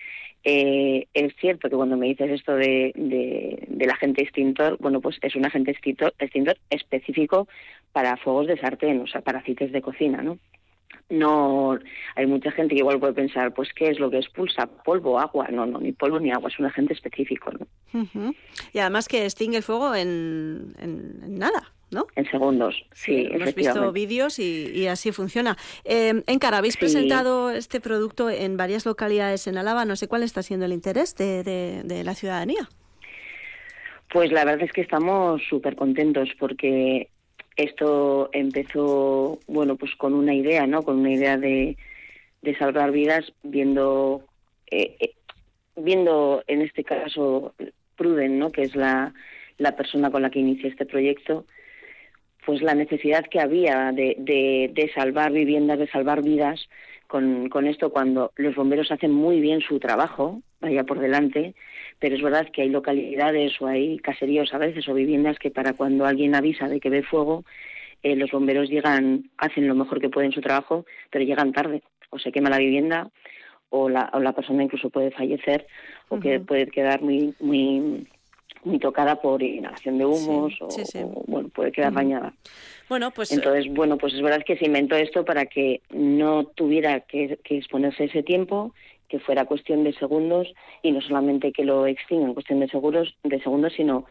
eh, 0.44 1.06
es 1.12 1.36
cierto 1.38 1.68
que 1.68 1.76
cuando 1.76 1.98
me 1.98 2.06
dices 2.06 2.30
esto 2.30 2.54
de, 2.54 2.92
de, 2.94 3.62
del 3.68 3.90
agente 3.90 4.22
extintor 4.22 4.78
bueno 4.80 5.02
pues 5.02 5.18
es 5.20 5.36
un 5.36 5.44
agente 5.44 5.72
extintor, 5.72 6.14
extintor 6.18 6.56
específico 6.70 7.46
para 7.92 8.16
fuegos 8.16 8.46
de 8.46 8.58
sartén 8.58 9.02
o 9.02 9.06
sea 9.06 9.20
para 9.20 9.40
aceites 9.40 9.70
de 9.70 9.82
cocina 9.82 10.22
no 10.22 10.38
no 11.10 11.78
hay 12.16 12.26
mucha 12.26 12.50
gente 12.52 12.74
que 12.74 12.80
igual 12.80 13.00
puede 13.00 13.14
pensar 13.14 13.54
pues 13.54 13.70
qué 13.74 13.88
es 13.90 13.98
lo 13.98 14.10
que 14.10 14.18
expulsa 14.18 14.66
polvo 14.66 15.18
agua 15.18 15.48
no 15.50 15.64
no 15.64 15.80
ni 15.80 15.92
polvo 15.92 16.20
ni 16.20 16.30
agua 16.30 16.50
es 16.50 16.58
un 16.58 16.66
agente 16.66 16.92
específico 16.92 17.50
no 17.52 18.34
y 18.72 18.78
además 18.78 19.08
que 19.08 19.24
extingue 19.24 19.56
el 19.56 19.62
fuego 19.62 19.94
en, 19.94 20.74
en, 20.78 21.38
nada 21.38 21.72
¿no? 21.90 22.06
En 22.16 22.30
segundos, 22.30 22.84
sí. 22.92 23.26
hemos 23.30 23.54
visto 23.54 23.92
vídeos 23.92 24.38
y, 24.38 24.86
así 24.88 25.10
funciona. 25.10 25.56
Eh, 25.86 26.22
Encara, 26.26 26.58
habéis 26.58 26.76
presentado 26.76 27.48
este 27.48 27.80
producto 27.80 28.28
en 28.28 28.58
varias 28.58 28.84
localidades 28.84 29.46
en 29.46 29.56
Álava. 29.56 29.86
No 29.86 29.96
sé 29.96 30.06
cuál 30.06 30.22
está 30.22 30.42
siendo 30.42 30.66
el 30.66 30.74
interés 30.74 31.16
de, 31.16 31.42
de, 31.42 31.80
de 31.84 32.04
la 32.04 32.14
ciudadanía. 32.14 32.68
Pues 34.10 34.30
la 34.32 34.44
verdad 34.44 34.66
es 34.66 34.72
que 34.72 34.82
estamos 34.82 35.40
súper 35.48 35.76
contentos 35.76 36.28
porque 36.38 37.08
esto 37.58 38.30
empezó, 38.32 39.40
bueno, 39.48 39.76
pues 39.76 39.94
con 39.96 40.14
una 40.14 40.32
idea, 40.32 40.66
¿no? 40.66 40.82
Con 40.82 41.00
una 41.00 41.10
idea 41.10 41.36
de, 41.36 41.76
de 42.40 42.56
salvar 42.56 42.92
vidas, 42.92 43.32
viendo, 43.42 44.22
eh, 44.70 44.96
eh, 45.00 45.14
viendo 45.76 46.44
en 46.46 46.62
este 46.62 46.84
caso 46.84 47.54
Pruden, 47.96 48.38
¿no? 48.38 48.52
Que 48.52 48.62
es 48.62 48.76
la, 48.76 49.12
la 49.58 49.74
persona 49.76 50.10
con 50.10 50.22
la 50.22 50.30
que 50.30 50.38
inicié 50.38 50.70
este 50.70 50.86
proyecto, 50.86 51.46
pues 52.46 52.62
la 52.62 52.74
necesidad 52.74 53.26
que 53.26 53.40
había 53.40 53.90
de, 53.90 54.14
de, 54.18 54.70
de 54.72 54.92
salvar 54.94 55.32
viviendas, 55.32 55.80
de 55.80 55.88
salvar 55.88 56.22
vidas, 56.22 56.68
con, 57.08 57.48
con 57.48 57.66
esto 57.66 57.90
cuando 57.90 58.32
los 58.36 58.54
bomberos 58.54 58.92
hacen 58.92 59.10
muy 59.10 59.40
bien 59.40 59.60
su 59.62 59.80
trabajo, 59.80 60.42
vaya 60.60 60.84
por 60.84 60.98
delante, 60.98 61.54
pero 61.98 62.16
es 62.16 62.22
verdad 62.22 62.48
que 62.52 62.62
hay 62.62 62.68
localidades 62.68 63.60
o 63.60 63.66
hay 63.66 63.98
caseríos 63.98 64.52
a 64.54 64.58
veces 64.58 64.88
o 64.88 64.94
viviendas 64.94 65.38
que 65.38 65.50
para 65.50 65.72
cuando 65.72 66.06
alguien 66.06 66.34
avisa 66.34 66.68
de 66.68 66.80
que 66.80 66.90
ve 66.90 67.02
fuego, 67.02 67.44
eh, 68.02 68.16
los 68.16 68.30
bomberos 68.30 68.68
llegan, 68.68 69.30
hacen 69.38 69.66
lo 69.66 69.74
mejor 69.74 70.00
que 70.00 70.08
pueden 70.08 70.32
su 70.32 70.40
trabajo, 70.40 70.84
pero 71.10 71.24
llegan 71.24 71.52
tarde, 71.52 71.82
o 72.10 72.18
se 72.18 72.32
quema 72.32 72.50
la 72.50 72.58
vivienda 72.58 73.10
o 73.70 73.88
la, 73.88 74.10
o 74.12 74.20
la 74.20 74.32
persona 74.32 74.62
incluso 74.62 74.90
puede 74.90 75.10
fallecer 75.10 75.66
o 76.08 76.18
que 76.18 76.40
puede 76.40 76.66
quedar 76.68 77.02
muy 77.02 77.34
muy 77.38 78.06
muy 78.64 78.78
tocada 78.78 79.20
por 79.20 79.42
inhalación 79.42 79.98
de 79.98 80.06
humos 80.06 80.54
o, 80.60 80.68
bueno 81.26 81.48
puede 81.50 81.70
quedar 81.70 81.92
bañada. 81.92 82.32
Bueno 82.88 83.10
pues 83.10 83.30
entonces 83.32 83.66
bueno 83.72 83.98
pues 83.98 84.14
es 84.14 84.22
verdad 84.22 84.42
que 84.44 84.56
se 84.56 84.66
inventó 84.66 84.96
esto 84.96 85.24
para 85.24 85.46
que 85.46 85.82
no 85.90 86.44
tuviera 86.44 87.00
que, 87.00 87.38
que 87.44 87.58
exponerse 87.58 88.04
ese 88.04 88.22
tiempo 88.22 88.74
que 89.08 89.18
fuera 89.18 89.46
cuestión 89.46 89.84
de 89.84 89.92
segundos 89.94 90.52
y 90.82 90.92
no 90.92 91.00
solamente 91.00 91.52
que 91.52 91.64
lo 91.64 91.86
extinga 91.86 92.26
en 92.26 92.34
cuestión 92.34 92.60
de 92.60 92.68
seguros 92.68 93.16
de 93.24 93.40
segundos 93.40 93.72
sino 93.74 94.04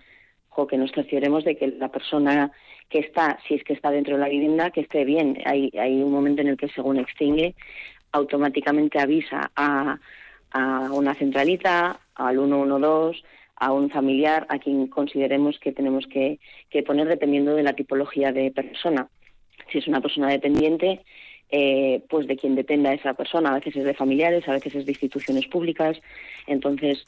que 0.66 0.78
nos 0.78 0.92
cercioremos 0.92 1.44
de 1.44 1.56
que 1.56 1.68
la 1.68 1.90
persona 1.90 2.52
que 2.90 3.00
está 3.00 3.38
si 3.48 3.54
es 3.54 3.64
que 3.64 3.74
está 3.74 3.92
dentro 3.92 4.16
de 4.16 4.22
la 4.22 4.30
vivienda 4.30 4.72
que 4.72 4.82
esté 4.82 5.06
bien. 5.06 5.38
Hay 5.46 5.70
hay 5.78 6.02
un 6.02 6.12
momento 6.12 6.42
en 6.42 6.48
el 6.48 6.58
que 6.58 6.70
según 6.70 6.98
extingue 6.98 7.54
automáticamente 8.12 9.00
avisa 9.00 9.52
a, 9.56 10.00
a 10.52 10.92
una 10.92 11.14
centralita 11.14 12.00
al 12.16 12.38
112 12.38 13.22
a 13.60 13.72
un 13.72 13.90
familiar 13.90 14.46
a 14.50 14.60
quien 14.60 14.88
consideremos 14.88 15.60
que 15.60 15.72
tenemos 15.72 16.06
que, 16.08 16.40
que 16.70 16.84
poner 16.84 17.08
dependiendo 17.08 17.56
de 17.56 17.64
la 17.64 17.74
tipología 17.74 18.32
de 18.32 18.52
persona. 18.52 19.08
Si 19.72 19.80
es 19.80 19.88
una 19.88 20.00
persona 20.00 20.30
dependiente 20.30 21.02
eh, 21.50 22.04
pues 22.10 22.28
de 22.28 22.38
quien 22.38 22.56
dependa 22.56 22.94
esa 22.94 23.14
persona. 23.14 23.52
A 23.52 23.56
veces 23.56 23.76
es 23.76 23.86
de 23.86 23.94
familiares, 23.94 24.48
a 24.48 24.54
veces 24.54 24.76
es 24.76 24.86
de 24.86 24.92
instituciones 24.92 25.48
públicas. 25.48 25.98
Entonces, 26.46 27.06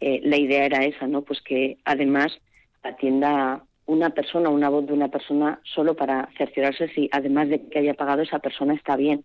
eh, 0.00 0.20
la 0.24 0.36
idea 0.36 0.64
era 0.64 0.84
esa, 0.84 1.06
¿no? 1.06 1.22
Pues 1.22 1.40
que 1.40 1.78
además 1.84 2.38
atienda 2.82 3.64
una 3.86 4.10
persona, 4.10 4.50
una 4.50 4.68
voz 4.68 4.86
de 4.86 4.92
una 4.92 5.08
persona, 5.08 5.60
solo 5.64 5.94
para 5.94 6.28
cerciorarse 6.36 6.88
si, 6.88 7.08
además 7.10 7.48
de 7.48 7.66
que 7.68 7.78
haya 7.78 7.94
pagado, 7.94 8.22
esa 8.22 8.38
persona 8.38 8.74
está 8.74 8.96
bien. 8.96 9.24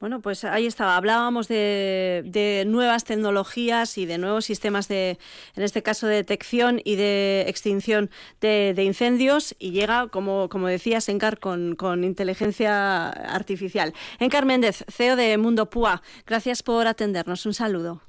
Bueno, 0.00 0.22
pues 0.22 0.44
ahí 0.44 0.64
estaba. 0.64 0.96
Hablábamos 0.96 1.46
de, 1.46 2.64
nuevas 2.66 3.04
tecnologías 3.04 3.98
y 3.98 4.06
de 4.06 4.16
nuevos 4.16 4.46
sistemas 4.46 4.88
de, 4.88 5.18
en 5.54 5.62
este 5.62 5.82
caso, 5.82 6.06
de 6.06 6.16
detección 6.16 6.80
y 6.82 6.96
de 6.96 7.44
extinción 7.46 8.08
de, 8.40 8.74
incendios 8.82 9.54
y 9.58 9.72
llega, 9.72 10.08
como, 10.08 10.48
como 10.48 10.68
decía 10.68 11.02
Sencar, 11.02 11.38
con, 11.38 11.76
con 11.76 12.02
inteligencia 12.02 13.10
artificial. 13.10 13.92
Encar 14.18 14.46
Méndez, 14.46 14.86
CEO 14.88 15.16
de 15.16 15.36
Mundo 15.36 15.68
Púa, 15.68 16.00
gracias 16.26 16.62
por 16.62 16.86
atendernos. 16.86 17.44
Un 17.44 17.52
saludo. 17.52 18.00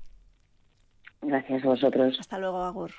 Gracias 1.21 1.63
a 1.65 1.67
vosotros. 1.67 2.15
Hasta 2.21 2.39
luego, 2.39 2.63
Agur. 2.63 2.91